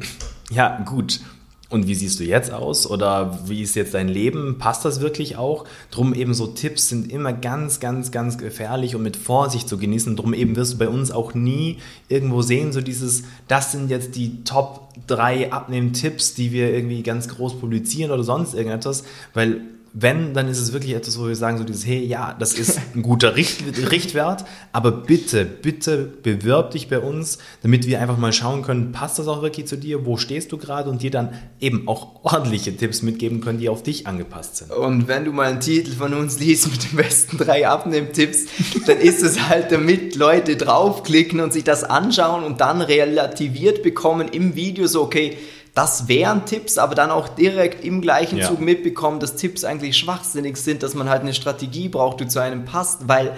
ja, 0.51 0.79
gut, 0.87 1.21
und 1.69 1.89
wie 1.89 1.95
siehst 1.97 2.21
du 2.21 2.25
jetzt 2.25 2.53
aus 2.53 2.89
oder 2.89 3.41
wie 3.47 3.63
ist 3.63 3.75
jetzt 3.75 3.95
dein 3.95 4.09
Leben? 4.09 4.57
Passt 4.59 4.85
das 4.85 5.01
wirklich 5.01 5.37
auch? 5.37 5.65
Drum 5.91 6.15
eben 6.15 6.33
so 6.33 6.47
Tipps 6.47 6.89
sind 6.89 7.11
immer 7.11 7.33
ganz, 7.33 7.81
ganz, 7.81 8.13
ganz 8.13 8.39
gefährlich 8.39 8.95
und 8.95 9.03
mit 9.03 9.17
Vorsicht 9.17 9.69
zu 9.69 9.77
genießen. 9.77 10.15
Drum 10.15 10.33
eben 10.33 10.55
wirst 10.55 10.75
du 10.75 10.79
bei 10.79 10.89
uns 10.89 11.11
auch 11.11 11.35
nie 11.35 11.79
irgendwo 12.09 12.43
sehen, 12.43 12.73
so 12.73 12.81
dieses, 12.81 13.25
das 13.49 13.73
sind 13.73 13.91
jetzt 13.91 14.15
die 14.15 14.45
Top 14.45 14.91
3 15.09 15.53
Abnehmen-Tipps, 15.53 16.35
die 16.35 16.53
wir 16.53 16.73
irgendwie 16.73 17.03
ganz 17.03 17.29
groß 17.29 17.59
publizieren 17.59 18.13
oder 18.13 18.23
sonst 18.23 18.55
irgendetwas, 18.55 19.03
weil 19.35 19.61
wenn, 19.99 20.35
dann 20.35 20.47
ist 20.47 20.61
es 20.61 20.75
wirklich 20.75 20.93
etwas, 20.93 21.19
wo 21.19 21.27
wir 21.27 21.35
sagen, 21.37 21.57
so 21.57 21.65
dieses, 21.65 21.87
hey, 21.87 22.05
ja, 22.05 22.37
das 22.39 22.53
ist 22.53 22.79
ein 22.95 23.01
guter 23.01 23.35
Richt 23.35 23.63
Richtwert, 23.91 24.45
aber 24.71 24.93
bitte, 24.93 25.47
bitte 25.47 26.05
bewirb 26.23 26.73
dich 26.73 26.89
bei 26.89 26.99
uns, 26.99 27.39
damit 27.63 27.87
wir 27.87 27.99
einfach 28.03 28.19
mal 28.19 28.35
schauen 28.35 28.61
können, 28.61 28.93
passt 28.93 29.19
das 29.19 29.27
auch 29.27 29.41
wirklich 29.41 29.67
zu 29.67 29.79
dir, 29.79 30.05
wo 30.05 30.19
stehst 30.19 30.53
du 30.53 30.59
gerade 30.59 30.91
und 30.91 31.01
dir 31.01 31.11
dann 31.11 31.33
eben 31.61 31.89
auch 31.89 32.25
ordentliche 32.25 32.77
Tipps 32.77 33.01
mitgeben 33.01 33.41
können, 33.41 33.59
die 33.59 33.71
auf 33.71 33.83
dich 33.83 34.07
angepasst 34.07 34.59
sind. 34.59 34.71
Und 34.71 35.09
wenn 35.09 35.25
du 35.25 35.33
mal 35.33 35.47
einen 35.47 35.61
Titel 35.61 35.93
von 35.93 36.13
uns 36.13 36.39
liest 36.39 36.71
mit 36.71 36.93
den 36.93 36.97
besten 36.99 37.39
drei 37.39 37.67
Abnehmtipps, 37.67 38.45
dann 38.87 38.99
ist 38.99 39.23
es 39.23 39.49
halt, 39.49 39.73
damit 39.73 40.15
Leute 40.15 40.57
draufklicken 40.57 41.41
und 41.41 41.55
sich 41.55 41.65
das 41.65 41.85
anschauen 41.85 42.45
und 42.45 42.61
dann 42.61 42.83
relativiert 42.83 43.83
bekommen 43.83 44.29
im 44.29 44.57
Video 44.57 44.89
so, 44.89 45.03
okay, 45.03 45.39
das 45.77 46.09
wären 46.09 46.47
Tipps, 46.47 46.79
aber 46.79 46.95
dann 46.95 47.11
auch 47.11 47.29
direkt 47.29 47.85
im 47.85 48.01
gleichen 48.01 48.39
ja. 48.39 48.49
Zug 48.49 48.61
mitbekommen, 48.61 49.21
dass 49.21 49.37
Tipps 49.37 49.63
eigentlich 49.63 49.99
schwachsinnig 49.99 50.57
sind, 50.57 50.83
dass 50.83 50.95
man 50.95 51.11
halt 51.11 51.21
eine 51.21 51.35
Strategie 51.35 51.91
braucht, 51.91 52.19
die 52.19 52.27
zu 52.27 52.41
einem 52.41 52.65
passt, 52.65 53.09
weil 53.09 53.37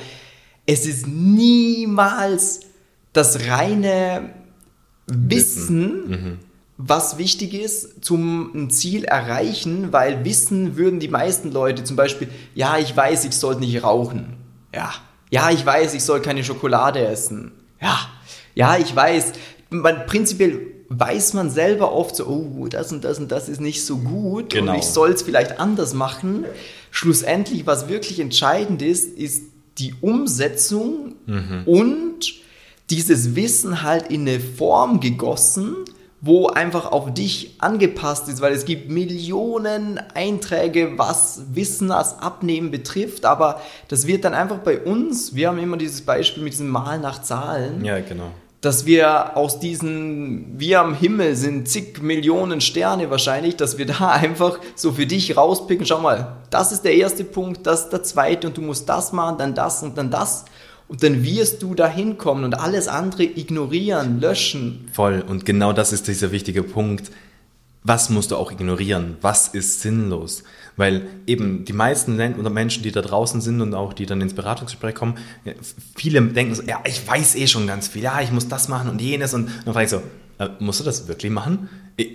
es 0.64 0.86
ist 0.86 1.08
niemals 1.08 2.60
das 3.12 3.48
reine 3.48 4.30
Wissen, 5.08 6.08
mhm. 6.08 6.38
was 6.76 7.18
wichtig 7.18 7.54
ist 7.54 8.04
zum 8.04 8.70
Ziel 8.70 9.02
erreichen, 9.02 9.92
weil 9.92 10.24
Wissen 10.24 10.76
würden 10.76 11.00
die 11.00 11.08
meisten 11.08 11.50
Leute 11.50 11.82
zum 11.82 11.96
Beispiel, 11.96 12.28
ja, 12.54 12.78
ich 12.78 12.96
weiß, 12.96 13.24
ich 13.24 13.34
sollte 13.34 13.62
nicht 13.62 13.82
rauchen. 13.82 14.36
Ja, 14.72 14.94
ja, 15.28 15.50
ich 15.50 15.66
weiß, 15.66 15.92
ich 15.94 16.04
soll 16.04 16.22
keine 16.22 16.44
Schokolade 16.44 17.04
essen. 17.04 17.50
Ja, 17.80 17.98
ja, 18.54 18.76
ich 18.76 18.94
weiß. 18.94 19.32
Man, 19.70 20.06
prinzipiell 20.06 20.77
weiß 20.88 21.34
man 21.34 21.50
selber 21.50 21.92
oft 21.92 22.16
so, 22.16 22.26
oh, 22.26 22.66
das 22.68 22.92
und 22.92 23.04
das 23.04 23.18
und 23.18 23.30
das 23.30 23.48
ist 23.48 23.60
nicht 23.60 23.84
so 23.84 23.98
gut 23.98 24.50
genau. 24.50 24.72
und 24.72 24.78
ich 24.78 24.86
soll 24.86 25.10
es 25.10 25.22
vielleicht 25.22 25.60
anders 25.60 25.94
machen. 25.94 26.46
Schlussendlich, 26.90 27.66
was 27.66 27.88
wirklich 27.88 28.20
entscheidend 28.20 28.80
ist, 28.80 29.16
ist 29.16 29.44
die 29.78 29.94
Umsetzung 30.00 31.14
mhm. 31.26 31.62
und 31.66 32.34
dieses 32.90 33.36
Wissen 33.36 33.82
halt 33.82 34.10
in 34.10 34.22
eine 34.22 34.40
Form 34.40 35.00
gegossen, 35.00 35.76
wo 36.20 36.48
einfach 36.48 36.90
auf 36.90 37.12
dich 37.12 37.54
angepasst 37.58 38.28
ist, 38.28 38.40
weil 38.40 38.52
es 38.52 38.64
gibt 38.64 38.90
Millionen 38.90 39.98
Einträge, 40.14 40.94
was 40.96 41.42
Wissen 41.52 41.92
als 41.92 42.18
Abnehmen 42.18 42.70
betrifft, 42.70 43.24
aber 43.26 43.60
das 43.88 44.06
wird 44.06 44.24
dann 44.24 44.34
einfach 44.34 44.58
bei 44.58 44.80
uns, 44.80 45.34
wir 45.34 45.48
haben 45.48 45.58
immer 45.58 45.76
dieses 45.76 46.00
Beispiel 46.00 46.42
mit 46.42 46.54
diesem 46.54 46.68
Mal 46.68 46.98
nach 46.98 47.22
Zahlen. 47.22 47.84
Ja, 47.84 48.00
genau 48.00 48.32
dass 48.60 48.86
wir 48.86 49.36
aus 49.36 49.60
diesen, 49.60 50.58
wir 50.58 50.80
am 50.80 50.94
Himmel 50.94 51.36
sind 51.36 51.68
zig 51.68 52.02
Millionen 52.02 52.60
Sterne 52.60 53.08
wahrscheinlich, 53.10 53.56
dass 53.56 53.78
wir 53.78 53.86
da 53.86 54.08
einfach 54.12 54.58
so 54.74 54.92
für 54.92 55.06
dich 55.06 55.36
rauspicken, 55.36 55.86
schau 55.86 56.00
mal, 56.00 56.38
das 56.50 56.72
ist 56.72 56.84
der 56.84 56.94
erste 56.94 57.24
Punkt, 57.24 57.66
das 57.66 57.84
ist 57.84 57.90
der 57.90 58.02
zweite 58.02 58.48
und 58.48 58.56
du 58.56 58.62
musst 58.62 58.88
das 58.88 59.12
machen, 59.12 59.38
dann 59.38 59.54
das 59.54 59.82
und 59.82 59.96
dann 59.96 60.10
das. 60.10 60.44
Und 60.88 61.02
dann 61.02 61.22
wirst 61.22 61.62
du 61.62 61.74
da 61.74 61.86
hinkommen 61.86 62.44
und 62.44 62.54
alles 62.54 62.88
andere 62.88 63.24
ignorieren, 63.24 64.20
löschen. 64.20 64.88
Voll. 64.94 65.22
Und 65.26 65.44
genau 65.44 65.74
das 65.74 65.92
ist 65.92 66.08
dieser 66.08 66.32
wichtige 66.32 66.62
Punkt. 66.62 67.10
Was 67.88 68.10
musst 68.10 68.32
du 68.32 68.36
auch 68.36 68.52
ignorieren? 68.52 69.16
Was 69.22 69.48
ist 69.48 69.80
sinnlos? 69.80 70.44
Weil 70.76 71.06
eben 71.26 71.64
die 71.64 71.72
meisten 71.72 72.16
Menschen, 72.16 72.82
die 72.82 72.92
da 72.92 73.00
draußen 73.00 73.40
sind 73.40 73.62
und 73.62 73.72
auch 73.72 73.94
die 73.94 74.04
dann 74.04 74.20
ins 74.20 74.34
Beratungsgespräch 74.34 74.94
kommen, 74.94 75.14
viele 75.96 76.20
denken 76.20 76.54
so, 76.54 76.62
ja, 76.64 76.82
ich 76.86 77.08
weiß 77.08 77.34
eh 77.36 77.46
schon 77.46 77.66
ganz 77.66 77.88
viel, 77.88 78.02
ja, 78.02 78.20
ich 78.20 78.30
muss 78.30 78.46
das 78.46 78.68
machen 78.68 78.90
und 78.90 79.00
jenes. 79.00 79.32
Und 79.32 79.48
dann 79.64 79.72
frage 79.72 79.84
ich 79.86 79.90
so, 79.90 80.02
äh, 80.38 80.50
musst 80.58 80.80
du 80.80 80.84
das 80.84 81.08
wirklich 81.08 81.32
machen? 81.32 81.70
Ich, 81.96 82.10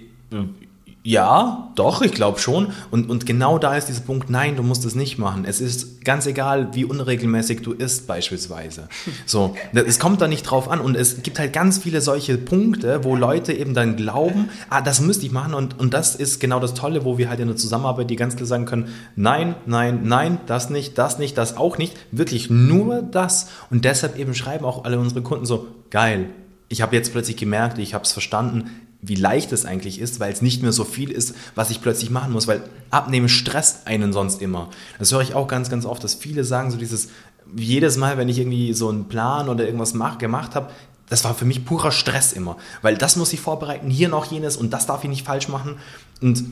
ja, 1.05 1.69
doch, 1.75 2.01
ich 2.01 2.13
glaube 2.13 2.39
schon. 2.39 2.71
Und, 2.89 3.09
und 3.09 3.25
genau 3.25 3.59
da 3.59 3.75
ist 3.75 3.89
dieser 3.89 4.01
Punkt, 4.01 4.29
nein, 4.29 4.55
du 4.55 4.63
musst 4.63 4.85
es 4.85 4.95
nicht 4.95 5.17
machen. 5.17 5.43
Es 5.45 5.59
ist 5.59 6.05
ganz 6.05 6.25
egal, 6.27 6.73
wie 6.75 6.85
unregelmäßig 6.85 7.61
du 7.61 7.73
isst 7.73 8.07
beispielsweise. 8.07 8.87
So, 9.25 9.55
es 9.73 9.99
kommt 9.99 10.21
da 10.21 10.27
nicht 10.27 10.43
drauf 10.43 10.69
an. 10.69 10.79
Und 10.79 10.95
es 10.95 11.23
gibt 11.23 11.39
halt 11.39 11.53
ganz 11.53 11.77
viele 11.77 12.01
solche 12.01 12.37
Punkte, 12.37 13.03
wo 13.03 13.15
Leute 13.15 13.51
eben 13.51 13.73
dann 13.73 13.95
glauben, 13.95 14.49
ah, 14.69 14.81
das 14.81 15.01
müsste 15.01 15.25
ich 15.25 15.31
machen. 15.31 15.53
Und, 15.53 15.79
und 15.79 15.93
das 15.93 16.15
ist 16.15 16.39
genau 16.39 16.59
das 16.59 16.73
Tolle, 16.73 17.03
wo 17.03 17.17
wir 17.17 17.29
halt 17.29 17.39
in 17.39 17.47
der 17.47 17.57
Zusammenarbeit 17.57 18.09
die 18.09 18.15
ganz 18.15 18.35
klar 18.35 18.47
sagen 18.47 18.65
können, 18.65 18.93
nein, 19.15 19.55
nein, 19.65 20.01
nein, 20.03 20.39
das 20.45 20.69
nicht, 20.69 20.97
das 20.97 21.19
nicht, 21.19 21.37
das 21.37 21.57
auch 21.57 21.77
nicht. 21.77 21.97
Wirklich 22.11 22.49
nur 22.49 23.01
das. 23.01 23.49
Und 23.69 23.85
deshalb 23.85 24.17
eben 24.17 24.35
schreiben 24.35 24.65
auch 24.65 24.85
alle 24.85 24.99
unsere 24.99 25.21
Kunden 25.21 25.45
so, 25.45 25.67
geil, 25.89 26.29
ich 26.69 26.81
habe 26.81 26.95
jetzt 26.95 27.11
plötzlich 27.11 27.37
gemerkt, 27.37 27.77
ich 27.77 27.93
habe 27.93 28.03
es 28.03 28.13
verstanden, 28.13 28.69
wie 29.05 29.15
leicht 29.15 29.51
es 29.51 29.65
eigentlich 29.65 29.99
ist, 29.99 30.19
weil 30.19 30.31
es 30.31 30.41
nicht 30.41 30.63
mehr 30.63 30.71
so 30.71 30.85
viel 30.85 31.11
ist, 31.11 31.35
was 31.55 31.69
ich 31.69 31.81
plötzlich 31.81 32.09
machen 32.09 32.31
muss, 32.31 32.47
weil 32.47 32.63
Abnehmen 32.89 33.27
stresst 33.27 33.85
einen 33.85 34.13
sonst 34.13 34.41
immer. 34.41 34.69
Das 34.97 35.11
höre 35.11 35.21
ich 35.21 35.35
auch 35.35 35.47
ganz, 35.47 35.69
ganz 35.69 35.85
oft, 35.85 36.03
dass 36.03 36.13
viele 36.13 36.45
sagen 36.45 36.71
so 36.71 36.77
dieses, 36.77 37.09
jedes 37.55 37.97
Mal, 37.97 38.17
wenn 38.17 38.29
ich 38.29 38.39
irgendwie 38.39 38.73
so 38.73 38.89
einen 38.89 39.09
Plan 39.09 39.49
oder 39.49 39.65
irgendwas 39.65 39.93
mach, 39.93 40.17
gemacht 40.17 40.55
habe, 40.55 40.69
das 41.09 41.25
war 41.25 41.35
für 41.35 41.45
mich 41.45 41.65
purer 41.65 41.91
Stress 41.91 42.31
immer, 42.31 42.57
weil 42.81 42.97
das 42.97 43.17
muss 43.17 43.33
ich 43.33 43.41
vorbereiten, 43.41 43.89
hier 43.89 44.07
noch 44.07 44.31
jenes 44.31 44.55
und 44.55 44.71
das 44.71 44.85
darf 44.85 45.03
ich 45.03 45.09
nicht 45.09 45.25
falsch 45.25 45.49
machen 45.49 45.75
und 46.21 46.45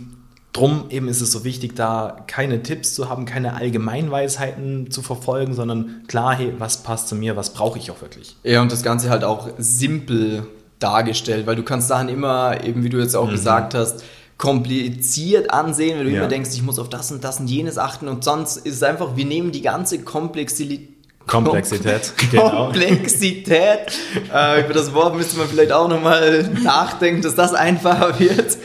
Drum 0.54 0.88
eben 0.90 1.08
ist 1.08 1.22
es 1.22 1.32
so 1.32 1.46
wichtig, 1.46 1.78
da 1.78 2.26
keine 2.28 2.62
Tipps 2.62 2.94
zu 2.94 3.10
haben, 3.10 3.24
keine 3.24 3.54
Allgemeinweisheiten 3.54 4.92
zu 4.92 5.02
verfolgen, 5.02 5.54
sondern 5.54 6.04
klar, 6.08 6.36
hey, 6.36 6.54
was 6.58 6.84
passt 6.84 7.08
zu 7.08 7.16
mir, 7.16 7.38
was 7.38 7.54
brauche 7.54 7.80
ich 7.80 7.90
auch 7.90 8.02
wirklich. 8.02 8.36
Ja, 8.44 8.62
und 8.62 8.70
das 8.70 8.84
Ganze 8.84 9.10
halt 9.10 9.24
auch 9.24 9.50
simpel 9.58 10.46
dargestellt, 10.84 11.48
weil 11.48 11.56
du 11.56 11.64
kannst 11.64 11.88
Sachen 11.88 12.10
immer, 12.10 12.64
eben 12.64 12.84
wie 12.84 12.90
du 12.90 13.00
jetzt 13.00 13.16
auch 13.16 13.28
mhm. 13.28 13.32
gesagt 13.32 13.74
hast, 13.74 14.04
kompliziert 14.38 15.52
ansehen, 15.52 16.00
wenn 16.00 16.06
du 16.06 16.12
ja. 16.12 16.20
immer 16.20 16.28
denkst, 16.28 16.50
ich 16.54 16.64
muss 16.64 16.80
auf 16.80 16.90
das 16.90 17.12
und 17.12 17.24
das 17.24 17.40
und 17.40 17.48
jenes 17.48 17.78
achten 17.78 18.08
und 18.08 18.24
sonst 18.24 18.58
ist 18.58 18.76
es 18.76 18.84
einfach, 18.84 19.16
wir 19.16 19.26
nehmen 19.26 19.52
die 19.52 19.62
ganze 19.62 20.00
Komplexität 20.00 20.90
Komplexität. 21.28 22.14
Genau. 22.32 22.50
Komplexität. 22.50 23.92
äh, 24.34 24.62
über 24.62 24.74
das 24.74 24.94
Wort 24.94 25.16
müsste 25.16 25.38
man 25.38 25.48
vielleicht 25.48 25.72
auch 25.72 25.88
nochmal 25.88 26.50
nachdenken, 26.64 27.22
dass 27.22 27.36
das 27.36 27.54
einfacher 27.54 28.20
wird. 28.20 28.58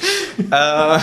äh, 0.50 0.98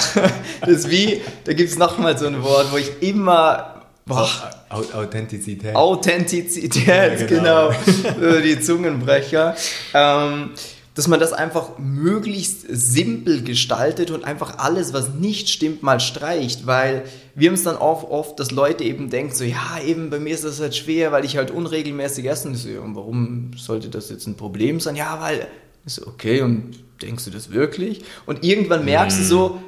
das 0.62 0.68
ist 0.68 0.90
wie, 0.90 1.22
da 1.46 1.54
gibt 1.54 1.70
es 1.70 1.78
nochmal 1.78 2.18
so 2.18 2.28
ein 2.28 2.44
Wort, 2.44 2.72
wo 2.72 2.78
ich 2.78 2.92
immer. 3.02 3.82
Boah, 4.06 4.30
Authentizität. 4.70 5.76
Authentizität, 5.76 7.22
ja, 7.22 7.26
genau. 7.26 7.70
genau. 7.70 8.40
die 8.44 8.60
Zungenbrecher. 8.60 9.56
Ähm, 9.94 10.50
dass 10.96 11.08
man 11.08 11.20
das 11.20 11.34
einfach 11.34 11.80
möglichst 11.80 12.66
simpel 12.70 13.42
gestaltet 13.44 14.12
und 14.12 14.24
einfach 14.24 14.60
alles, 14.60 14.94
was 14.94 15.10
nicht 15.10 15.50
stimmt, 15.50 15.82
mal 15.82 16.00
streicht, 16.00 16.68
weil 16.68 17.04
wir 17.34 17.50
haben 17.50 17.56
es 17.56 17.64
dann 17.64 17.78
auch 17.78 18.10
oft, 18.10 18.40
dass 18.40 18.52
Leute 18.52 18.84
eben 18.84 19.10
denken, 19.10 19.34
so, 19.34 19.44
ja, 19.44 19.80
eben 19.84 20.12
bei 20.12 20.20
mir 20.20 20.34
ist 20.36 20.44
das 20.44 20.60
halt 20.60 20.76
schwer, 20.76 21.12
weil 21.12 21.26
ich 21.26 21.36
halt 21.36 21.50
unregelmäßig 21.50 22.26
esse. 22.26 22.48
Und 22.48 22.56
so, 22.56 22.70
ja, 22.70 22.80
und 22.80 22.96
warum 22.96 23.52
sollte 23.58 23.90
das 23.90 24.10
jetzt 24.10 24.28
ein 24.28 24.36
Problem 24.36 24.80
sein? 24.80 24.96
Ja, 24.96 25.20
weil, 25.20 25.48
ist 25.84 26.06
okay, 26.06 26.42
und 26.42 26.84
denkst 27.02 27.26
du 27.26 27.32
das 27.32 27.50
wirklich? 27.52 28.04
Und 28.28 28.44
irgendwann 28.44 28.86
merkst 28.86 29.18
hm. 29.18 29.24
du 29.24 29.30
so, 29.30 29.60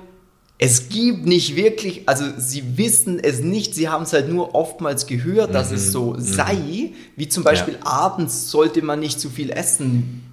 es 0.57 0.89
gibt 0.89 1.25
nicht 1.25 1.55
wirklich, 1.55 2.07
also 2.07 2.23
sie 2.37 2.77
wissen 2.77 3.19
es 3.19 3.41
nicht, 3.41 3.75
sie 3.75 3.89
haben 3.89 4.03
es 4.03 4.13
halt 4.13 4.29
nur 4.29 4.55
oftmals 4.55 5.05
gehört, 5.05 5.53
dass 5.53 5.71
mhm. 5.71 5.75
es 5.75 5.91
so 5.91 6.13
mhm. 6.13 6.21
sei, 6.21 6.93
wie 7.17 7.27
zum 7.27 7.43
Beispiel 7.43 7.73
ja. 7.73 7.85
abends 7.85 8.51
sollte 8.51 8.81
man 8.81 9.01
nicht 9.01 9.19
zu 9.19 9.29
viel 9.29 9.49
essen 9.49 10.23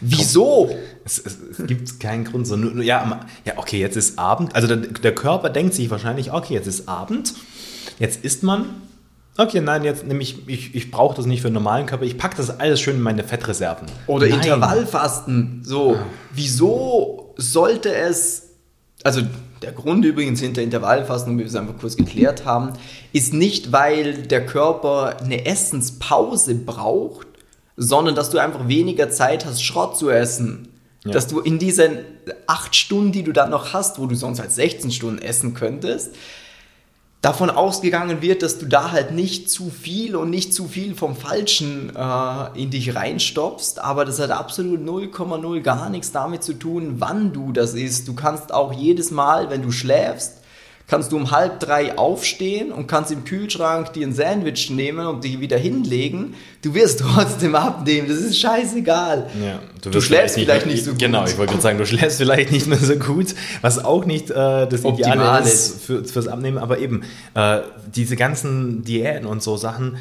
Wieso? 0.00 0.70
Es, 1.04 1.18
es, 1.18 1.38
es, 1.58 1.66
gibt 1.66 2.00
keinen 2.00 2.24
Grund. 2.24 2.46
So, 2.46 2.56
nur, 2.56 2.82
ja, 2.82 3.26
ja, 3.44 3.54
okay, 3.56 3.78
jetzt 3.78 3.96
ist 3.96 4.18
Abend. 4.18 4.54
Also 4.54 4.66
der, 4.66 4.76
der 4.76 5.14
Körper 5.14 5.50
denkt 5.50 5.74
sich 5.74 5.90
wahrscheinlich, 5.90 6.32
okay, 6.32 6.54
jetzt 6.54 6.66
ist 6.66 6.88
Abend, 6.88 7.34
jetzt 7.98 8.24
isst 8.24 8.42
man. 8.42 8.66
Okay, 9.36 9.60
nein, 9.60 9.84
jetzt 9.84 10.06
nehme 10.06 10.22
ich, 10.22 10.48
ich, 10.48 10.74
ich 10.74 10.90
brauche 10.90 11.16
das 11.16 11.26
nicht 11.26 11.40
für 11.40 11.48
einen 11.48 11.54
normalen 11.54 11.86
Körper. 11.86 12.04
Ich 12.04 12.18
packe 12.18 12.36
das 12.36 12.60
alles 12.60 12.80
schön 12.80 12.96
in 12.96 13.02
meine 13.02 13.24
Fettreserven. 13.24 13.88
Oder 14.06 14.28
nein. 14.28 14.40
Intervallfasten. 14.40 15.62
So, 15.64 15.94
ah. 15.94 16.06
wieso 16.32 17.34
sollte 17.36 17.94
es, 17.94 18.50
also 19.02 19.22
der 19.62 19.72
Grund 19.72 20.04
übrigens 20.04 20.40
hinter 20.40 20.62
Intervallfasten, 20.62 21.34
wie 21.34 21.40
wir 21.40 21.46
es 21.46 21.54
einfach 21.54 21.78
kurz 21.78 21.96
geklärt 21.96 22.44
haben, 22.44 22.72
ist 23.12 23.32
nicht, 23.32 23.72
weil 23.72 24.22
der 24.22 24.46
Körper 24.46 25.16
eine 25.22 25.46
Essenspause 25.46 26.54
braucht, 26.54 27.26
sondern 27.82 28.14
dass 28.14 28.28
du 28.28 28.36
einfach 28.36 28.68
weniger 28.68 29.10
Zeit 29.10 29.46
hast, 29.46 29.64
Schrott 29.64 29.96
zu 29.96 30.10
essen. 30.10 30.68
Ja. 31.02 31.12
Dass 31.12 31.28
du 31.28 31.40
in 31.40 31.58
diesen 31.58 32.00
acht 32.46 32.76
Stunden, 32.76 33.10
die 33.10 33.22
du 33.22 33.32
dann 33.32 33.48
noch 33.48 33.72
hast, 33.72 33.98
wo 33.98 34.04
du 34.04 34.14
sonst 34.14 34.38
halt 34.38 34.52
16 34.52 34.90
Stunden 34.90 35.22
essen 35.22 35.54
könntest, 35.54 36.14
davon 37.22 37.48
ausgegangen 37.48 38.20
wird, 38.20 38.42
dass 38.42 38.58
du 38.58 38.66
da 38.66 38.92
halt 38.92 39.12
nicht 39.12 39.48
zu 39.48 39.70
viel 39.70 40.14
und 40.14 40.28
nicht 40.28 40.52
zu 40.52 40.68
viel 40.68 40.94
vom 40.94 41.16
Falschen 41.16 41.90
äh, 41.96 42.62
in 42.62 42.68
dich 42.68 42.94
reinstopfst, 42.94 43.78
aber 43.78 44.04
das 44.04 44.18
hat 44.20 44.30
absolut 44.30 44.80
0,0 44.80 45.60
gar 45.62 45.88
nichts 45.88 46.12
damit 46.12 46.42
zu 46.44 46.52
tun, 46.52 46.96
wann 46.98 47.32
du 47.32 47.50
das 47.50 47.72
isst. 47.72 48.06
Du 48.08 48.14
kannst 48.14 48.52
auch 48.52 48.74
jedes 48.74 49.10
Mal, 49.10 49.48
wenn 49.48 49.62
du 49.62 49.72
schläfst, 49.72 50.39
kannst 50.90 51.12
du 51.12 51.16
um 51.16 51.30
halb 51.30 51.60
drei 51.60 51.96
aufstehen 51.96 52.72
und 52.72 52.88
kannst 52.88 53.12
im 53.12 53.24
Kühlschrank 53.24 53.92
dir 53.92 54.04
ein 54.04 54.12
Sandwich 54.12 54.70
nehmen 54.70 55.06
und 55.06 55.22
dich 55.22 55.38
wieder 55.38 55.56
hinlegen. 55.56 56.34
Du 56.62 56.74
wirst 56.74 56.98
trotzdem 57.14 57.54
abnehmen, 57.54 58.08
das 58.08 58.18
ist 58.18 58.38
scheißegal. 58.38 59.30
Ja, 59.40 59.60
du, 59.82 59.90
du 59.90 60.00
schläfst 60.00 60.34
vielleicht 60.34 60.66
nicht, 60.66 60.84
so 60.84 60.90
gut. 60.90 60.98
Genau, 60.98 61.24
ich 61.24 61.38
wollte 61.38 61.52
gerade 61.52 61.62
sagen, 61.62 61.78
du 61.78 61.86
schläfst 61.86 62.18
vielleicht 62.18 62.50
nicht 62.50 62.66
mehr 62.66 62.76
so 62.76 62.96
gut, 62.96 63.36
was 63.60 63.82
auch 63.82 64.04
nicht 64.04 64.30
äh, 64.30 64.34
das 64.66 64.84
Ideale 64.84 65.48
ist 65.48 65.84
für, 65.84 66.04
fürs 66.04 66.26
Abnehmen, 66.26 66.58
aber 66.58 66.78
eben 66.78 67.02
äh, 67.34 67.60
diese 67.94 68.16
ganzen 68.16 68.82
Diäten 68.82 69.26
und 69.26 69.44
so 69.44 69.56
Sachen, 69.56 69.96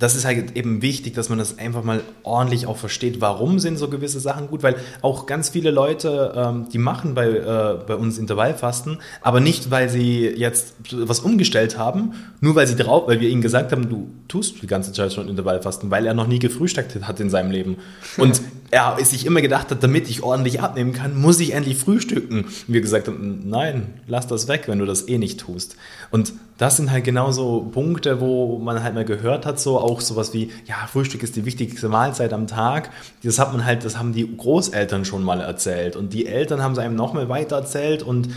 das 0.00 0.16
ist 0.16 0.24
halt 0.24 0.56
eben 0.56 0.82
wichtig, 0.82 1.14
dass 1.14 1.28
man 1.28 1.38
das 1.38 1.58
einfach 1.58 1.84
mal 1.84 2.00
ordentlich 2.22 2.66
auch 2.66 2.78
versteht, 2.78 3.20
warum 3.20 3.58
sind 3.58 3.78
so 3.78 3.88
gewisse 3.88 4.18
Sachen 4.18 4.48
gut, 4.48 4.62
weil 4.62 4.76
auch 5.02 5.26
ganz 5.26 5.50
viele 5.50 5.70
Leute, 5.70 6.32
ähm, 6.34 6.68
die 6.72 6.78
machen 6.78 7.14
bei, 7.14 7.28
äh, 7.28 7.78
bei 7.86 7.94
uns 7.94 8.18
Intervallfasten, 8.18 8.98
aber 9.20 9.40
nicht, 9.40 9.70
weil 9.70 9.88
sie 9.90 10.26
jetzt 10.26 10.74
was 10.90 11.20
umgestellt 11.20 11.78
haben, 11.78 12.14
nur 12.40 12.54
weil 12.54 12.66
sie 12.66 12.76
drauf, 12.76 13.06
weil 13.06 13.20
wir 13.20 13.28
ihnen 13.28 13.42
gesagt 13.42 13.72
haben, 13.72 13.88
du 13.88 14.08
tust 14.26 14.62
die 14.62 14.66
ganze 14.66 14.92
Zeit 14.92 15.12
schon 15.12 15.28
Intervallfasten, 15.28 15.90
weil 15.90 16.06
er 16.06 16.14
noch 16.14 16.26
nie 16.26 16.38
gefrühstückt 16.38 17.06
hat 17.06 17.20
in 17.20 17.28
seinem 17.28 17.50
Leben. 17.50 17.76
Und 18.16 18.40
er 18.70 18.96
sich 19.04 19.26
immer 19.26 19.40
gedacht 19.40 19.70
hat, 19.70 19.82
damit 19.82 20.08
ich 20.08 20.22
ordentlich 20.22 20.60
abnehmen 20.60 20.92
kann, 20.92 21.20
muss 21.20 21.40
ich 21.40 21.54
endlich 21.54 21.76
frühstücken. 21.76 22.44
Und 22.44 22.68
wir 22.68 22.80
gesagt 22.80 23.08
haben, 23.08 23.48
nein, 23.48 23.94
lass 24.06 24.26
das 24.26 24.46
weg, 24.46 24.64
wenn 24.66 24.78
du 24.78 24.86
das 24.86 25.08
eh 25.08 25.18
nicht 25.18 25.40
tust. 25.40 25.76
Und 26.10 26.32
das 26.58 26.76
sind 26.76 26.90
halt 26.90 27.04
genauso 27.04 27.68
Punkte, 27.72 28.20
wo 28.20 28.58
man 28.58 28.82
halt 28.82 28.94
mal 28.94 29.04
gehört 29.04 29.44
hat, 29.46 29.58
so 29.58 29.78
auch 29.80 30.00
sowas 30.00 30.32
wie, 30.34 30.50
ja, 30.66 30.86
Frühstück 30.86 31.22
ist 31.22 31.34
die 31.36 31.44
wichtigste 31.44 31.88
Mahlzeit 31.88 32.32
am 32.32 32.46
Tag. 32.46 32.90
Das 33.24 33.38
hat 33.38 33.52
man 33.52 33.64
halt, 33.64 33.84
das 33.84 33.98
haben 33.98 34.12
die 34.12 34.36
Großeltern 34.36 35.04
schon 35.04 35.24
mal 35.24 35.40
erzählt. 35.40 35.96
Und 35.96 36.12
die 36.12 36.26
Eltern 36.26 36.62
haben 36.62 36.72
es 36.72 36.78
einem 36.78 36.94
noch 36.94 37.12
mal 37.12 37.28
weiter 37.28 37.56
erzählt. 37.56 38.02
Und 38.02 38.28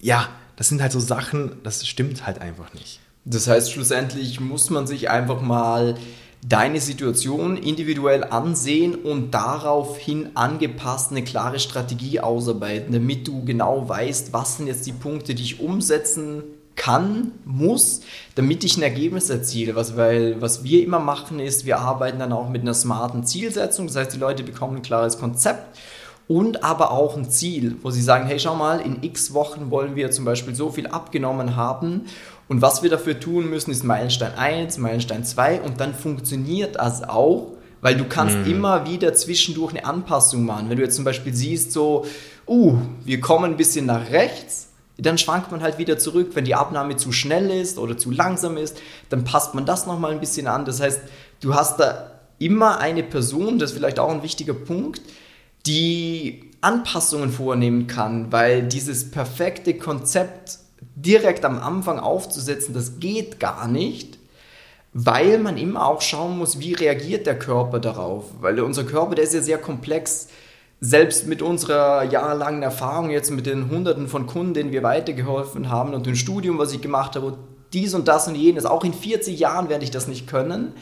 ja, 0.00 0.28
das 0.56 0.68
sind 0.68 0.82
halt 0.82 0.92
so 0.92 1.00
Sachen, 1.00 1.52
das 1.64 1.86
stimmt 1.86 2.26
halt 2.26 2.40
einfach 2.40 2.72
nicht. 2.74 3.00
Das 3.24 3.48
heißt, 3.48 3.72
schlussendlich 3.72 4.38
muss 4.38 4.70
man 4.70 4.86
sich 4.86 5.08
einfach 5.10 5.40
mal 5.40 5.96
deine 6.46 6.80
Situation 6.80 7.56
individuell 7.56 8.22
ansehen 8.22 8.94
und 8.94 9.32
daraufhin 9.32 10.30
angepasst 10.34 11.10
eine 11.10 11.24
klare 11.24 11.58
Strategie 11.58 12.20
ausarbeiten, 12.20 12.92
damit 12.92 13.26
du 13.26 13.44
genau 13.44 13.88
weißt, 13.88 14.32
was 14.32 14.58
sind 14.58 14.66
jetzt 14.66 14.86
die 14.86 14.92
Punkte, 14.92 15.34
die 15.34 15.42
ich 15.42 15.60
umsetzen 15.60 16.42
kann, 16.76 17.32
muss, 17.44 18.00
damit 18.34 18.64
ich 18.64 18.76
ein 18.76 18.82
Ergebnis 18.82 19.30
erziele. 19.30 19.74
Was, 19.74 19.96
weil, 19.96 20.40
was 20.42 20.64
wir 20.64 20.82
immer 20.82 20.98
machen, 20.98 21.40
ist, 21.40 21.64
wir 21.64 21.78
arbeiten 21.78 22.18
dann 22.18 22.32
auch 22.32 22.48
mit 22.50 22.62
einer 22.62 22.74
smarten 22.74 23.24
Zielsetzung. 23.24 23.86
Das 23.86 23.96
heißt, 23.96 24.14
die 24.14 24.18
Leute 24.18 24.42
bekommen 24.42 24.76
ein 24.76 24.82
klares 24.82 25.18
Konzept 25.18 25.78
und 26.26 26.64
aber 26.64 26.90
auch 26.90 27.16
ein 27.16 27.28
Ziel, 27.28 27.76
wo 27.82 27.90
sie 27.90 28.02
sagen, 28.02 28.26
hey, 28.26 28.38
schau 28.38 28.54
mal, 28.54 28.80
in 28.80 29.02
x 29.02 29.34
Wochen 29.34 29.70
wollen 29.70 29.94
wir 29.96 30.10
zum 30.10 30.24
Beispiel 30.24 30.54
so 30.54 30.70
viel 30.70 30.86
abgenommen 30.86 31.56
haben 31.56 32.06
und 32.48 32.62
was 32.62 32.82
wir 32.82 32.90
dafür 32.90 33.18
tun 33.18 33.48
müssen, 33.48 33.70
ist 33.70 33.84
Meilenstein 33.84 34.34
1, 34.36 34.78
Meilenstein 34.78 35.24
2 35.24 35.62
und 35.62 35.80
dann 35.80 35.94
funktioniert 35.94 36.76
das 36.76 37.02
auch, 37.02 37.52
weil 37.80 37.96
du 37.96 38.04
kannst 38.04 38.38
mhm. 38.38 38.50
immer 38.50 38.86
wieder 38.86 39.14
zwischendurch 39.14 39.72
eine 39.72 39.84
Anpassung 39.84 40.44
machen. 40.44 40.68
Wenn 40.68 40.76
du 40.76 40.82
jetzt 40.82 40.96
zum 40.96 41.04
Beispiel 41.04 41.34
siehst, 41.34 41.72
so, 41.72 42.06
uh, 42.46 42.76
wir 43.04 43.20
kommen 43.20 43.52
ein 43.52 43.56
bisschen 43.56 43.86
nach 43.86 44.10
rechts, 44.10 44.68
dann 44.96 45.18
schwankt 45.18 45.50
man 45.50 45.62
halt 45.62 45.78
wieder 45.78 45.98
zurück. 45.98 46.30
Wenn 46.34 46.44
die 46.44 46.54
Abnahme 46.54 46.96
zu 46.96 47.12
schnell 47.12 47.50
ist 47.50 47.78
oder 47.78 47.96
zu 47.96 48.10
langsam 48.10 48.56
ist, 48.56 48.78
dann 49.08 49.24
passt 49.24 49.54
man 49.54 49.66
das 49.66 49.86
nochmal 49.86 50.12
ein 50.12 50.20
bisschen 50.20 50.46
an. 50.46 50.64
Das 50.64 50.80
heißt, 50.80 51.00
du 51.40 51.54
hast 51.54 51.80
da 51.80 52.10
immer 52.38 52.78
eine 52.78 53.02
Person, 53.02 53.58
das 53.58 53.70
ist 53.70 53.76
vielleicht 53.76 53.98
auch 53.98 54.10
ein 54.10 54.22
wichtiger 54.22 54.54
Punkt, 54.54 55.00
die 55.66 56.50
Anpassungen 56.60 57.30
vornehmen 57.30 57.86
kann, 57.86 58.32
weil 58.32 58.62
dieses 58.62 59.10
perfekte 59.10 59.74
Konzept 59.74 60.58
direkt 60.94 61.44
am 61.44 61.58
Anfang 61.58 61.98
aufzusetzen, 61.98 62.74
das 62.74 62.98
geht 63.00 63.40
gar 63.40 63.68
nicht, 63.68 64.18
weil 64.92 65.38
man 65.38 65.56
immer 65.56 65.86
auch 65.86 66.00
schauen 66.00 66.38
muss, 66.38 66.60
wie 66.60 66.72
reagiert 66.72 67.26
der 67.26 67.38
Körper 67.38 67.80
darauf. 67.80 68.24
Weil 68.40 68.60
unser 68.60 68.84
Körper, 68.84 69.14
der 69.14 69.24
ist 69.24 69.34
ja 69.34 69.42
sehr 69.42 69.58
komplex. 69.58 70.28
Selbst 70.80 71.26
mit 71.26 71.40
unserer 71.40 72.04
jahrelangen 72.04 72.62
Erfahrung 72.62 73.10
jetzt 73.10 73.30
mit 73.30 73.46
den 73.46 73.70
Hunderten 73.70 74.06
von 74.06 74.26
Kunden, 74.26 74.54
denen 74.54 74.72
wir 74.72 74.82
weitergeholfen 74.82 75.70
haben 75.70 75.94
und 75.94 76.06
dem 76.06 76.14
Studium, 76.14 76.58
was 76.58 76.72
ich 76.72 76.80
gemacht 76.80 77.16
habe, 77.16 77.38
dies 77.72 77.94
und 77.94 78.06
das 78.06 78.28
und 78.28 78.34
jenes, 78.36 78.66
auch 78.66 78.84
in 78.84 78.92
40 78.92 79.38
Jahren 79.38 79.68
werde 79.68 79.84
ich 79.84 79.90
das 79.90 80.08
nicht 80.08 80.26
können, 80.26 80.74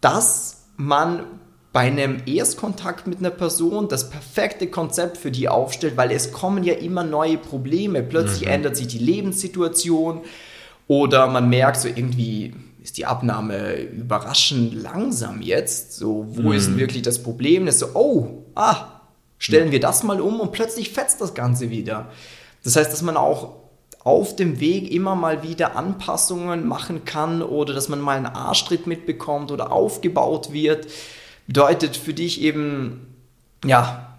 dass 0.00 0.64
man 0.76 1.24
bei 1.76 1.82
einem 1.82 2.22
Erstkontakt 2.24 3.06
mit 3.06 3.18
einer 3.18 3.28
Person 3.28 3.86
das 3.86 4.08
perfekte 4.08 4.66
Konzept 4.68 5.18
für 5.18 5.30
die 5.30 5.46
aufstellt, 5.46 5.98
weil 5.98 6.10
es 6.10 6.32
kommen 6.32 6.64
ja 6.64 6.72
immer 6.72 7.04
neue 7.04 7.36
Probleme. 7.36 8.02
Plötzlich 8.02 8.46
mhm. 8.46 8.54
ändert 8.54 8.76
sich 8.78 8.86
die 8.86 8.96
Lebenssituation 8.96 10.22
oder 10.88 11.26
man 11.26 11.50
merkt 11.50 11.76
so 11.76 11.88
irgendwie 11.88 12.54
ist 12.82 12.96
die 12.96 13.04
Abnahme 13.04 13.74
überraschend 13.74 14.72
langsam 14.72 15.42
jetzt. 15.42 15.92
So, 15.92 16.26
wo 16.30 16.48
mhm. 16.48 16.52
ist 16.52 16.66
denn 16.68 16.78
wirklich 16.78 17.02
das 17.02 17.22
Problem? 17.22 17.66
Das 17.66 17.74
ist 17.74 17.80
so, 17.80 17.88
oh, 17.92 18.44
ah, 18.54 19.02
stellen 19.36 19.70
wir 19.70 19.78
das 19.78 20.02
mal 20.02 20.22
um 20.22 20.40
und 20.40 20.52
plötzlich 20.52 20.92
fetzt 20.92 21.20
das 21.20 21.34
Ganze 21.34 21.68
wieder. 21.68 22.06
Das 22.64 22.76
heißt, 22.76 22.90
dass 22.90 23.02
man 23.02 23.18
auch 23.18 23.50
auf 24.02 24.34
dem 24.34 24.60
Weg 24.60 24.90
immer 24.90 25.14
mal 25.14 25.42
wieder 25.42 25.76
Anpassungen 25.76 26.66
machen 26.66 27.04
kann 27.04 27.42
oder 27.42 27.74
dass 27.74 27.90
man 27.90 28.00
mal 28.00 28.16
einen 28.16 28.24
Arschtritt 28.24 28.86
mitbekommt 28.86 29.50
oder 29.50 29.72
aufgebaut 29.72 30.54
wird 30.54 30.86
bedeutet 31.46 31.96
für 31.96 32.14
dich 32.14 32.40
eben, 32.40 33.14
ja, 33.64 34.16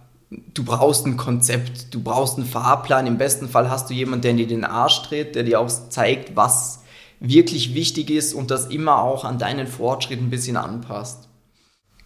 du 0.54 0.64
brauchst 0.64 1.06
ein 1.06 1.18
Konzept, 1.18 1.94
du 1.94 2.02
brauchst 2.02 2.38
einen 2.38 2.48
Fahrplan. 2.48 3.08
Im 3.08 3.18
besten 3.18 3.48
Fall 3.50 3.70
hast 3.70 3.90
du 3.90 3.94
jemanden, 3.94 4.24
der 4.24 4.34
dir 4.34 4.48
den 4.48 4.66
Arsch 4.66 5.04
dreht, 5.04 5.36
der 5.36 5.44
dir 5.44 5.60
auch 5.60 5.70
zeigt, 5.90 6.36
was 6.36 6.84
wirklich 7.20 7.74
wichtig 7.74 8.10
ist 8.10 8.34
und 8.34 8.52
das 8.52 8.68
immer 8.68 9.02
auch 9.02 9.26
an 9.26 9.40
deinen 9.40 9.68
Fortschritt 9.68 10.20
ein 10.20 10.30
bisschen 10.30 10.58
anpasst. 10.58 11.27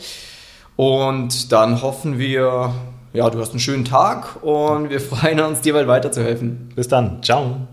und 0.76 1.54
dann 1.54 1.82
hoffen 1.82 2.20
wir, 2.20 2.74
ja, 3.14 3.30
du 3.30 3.40
hast 3.40 3.52
einen 3.52 3.60
schönen 3.60 3.86
Tag 3.86 4.44
und 4.44 4.90
wir 4.90 5.00
freuen 5.00 5.40
uns, 5.40 5.62
dir 5.62 5.74
bald 5.74 5.88
weiterzuhelfen. 5.88 6.74
Bis 6.76 6.90
dann. 6.90 7.24
Ciao. 7.24 7.68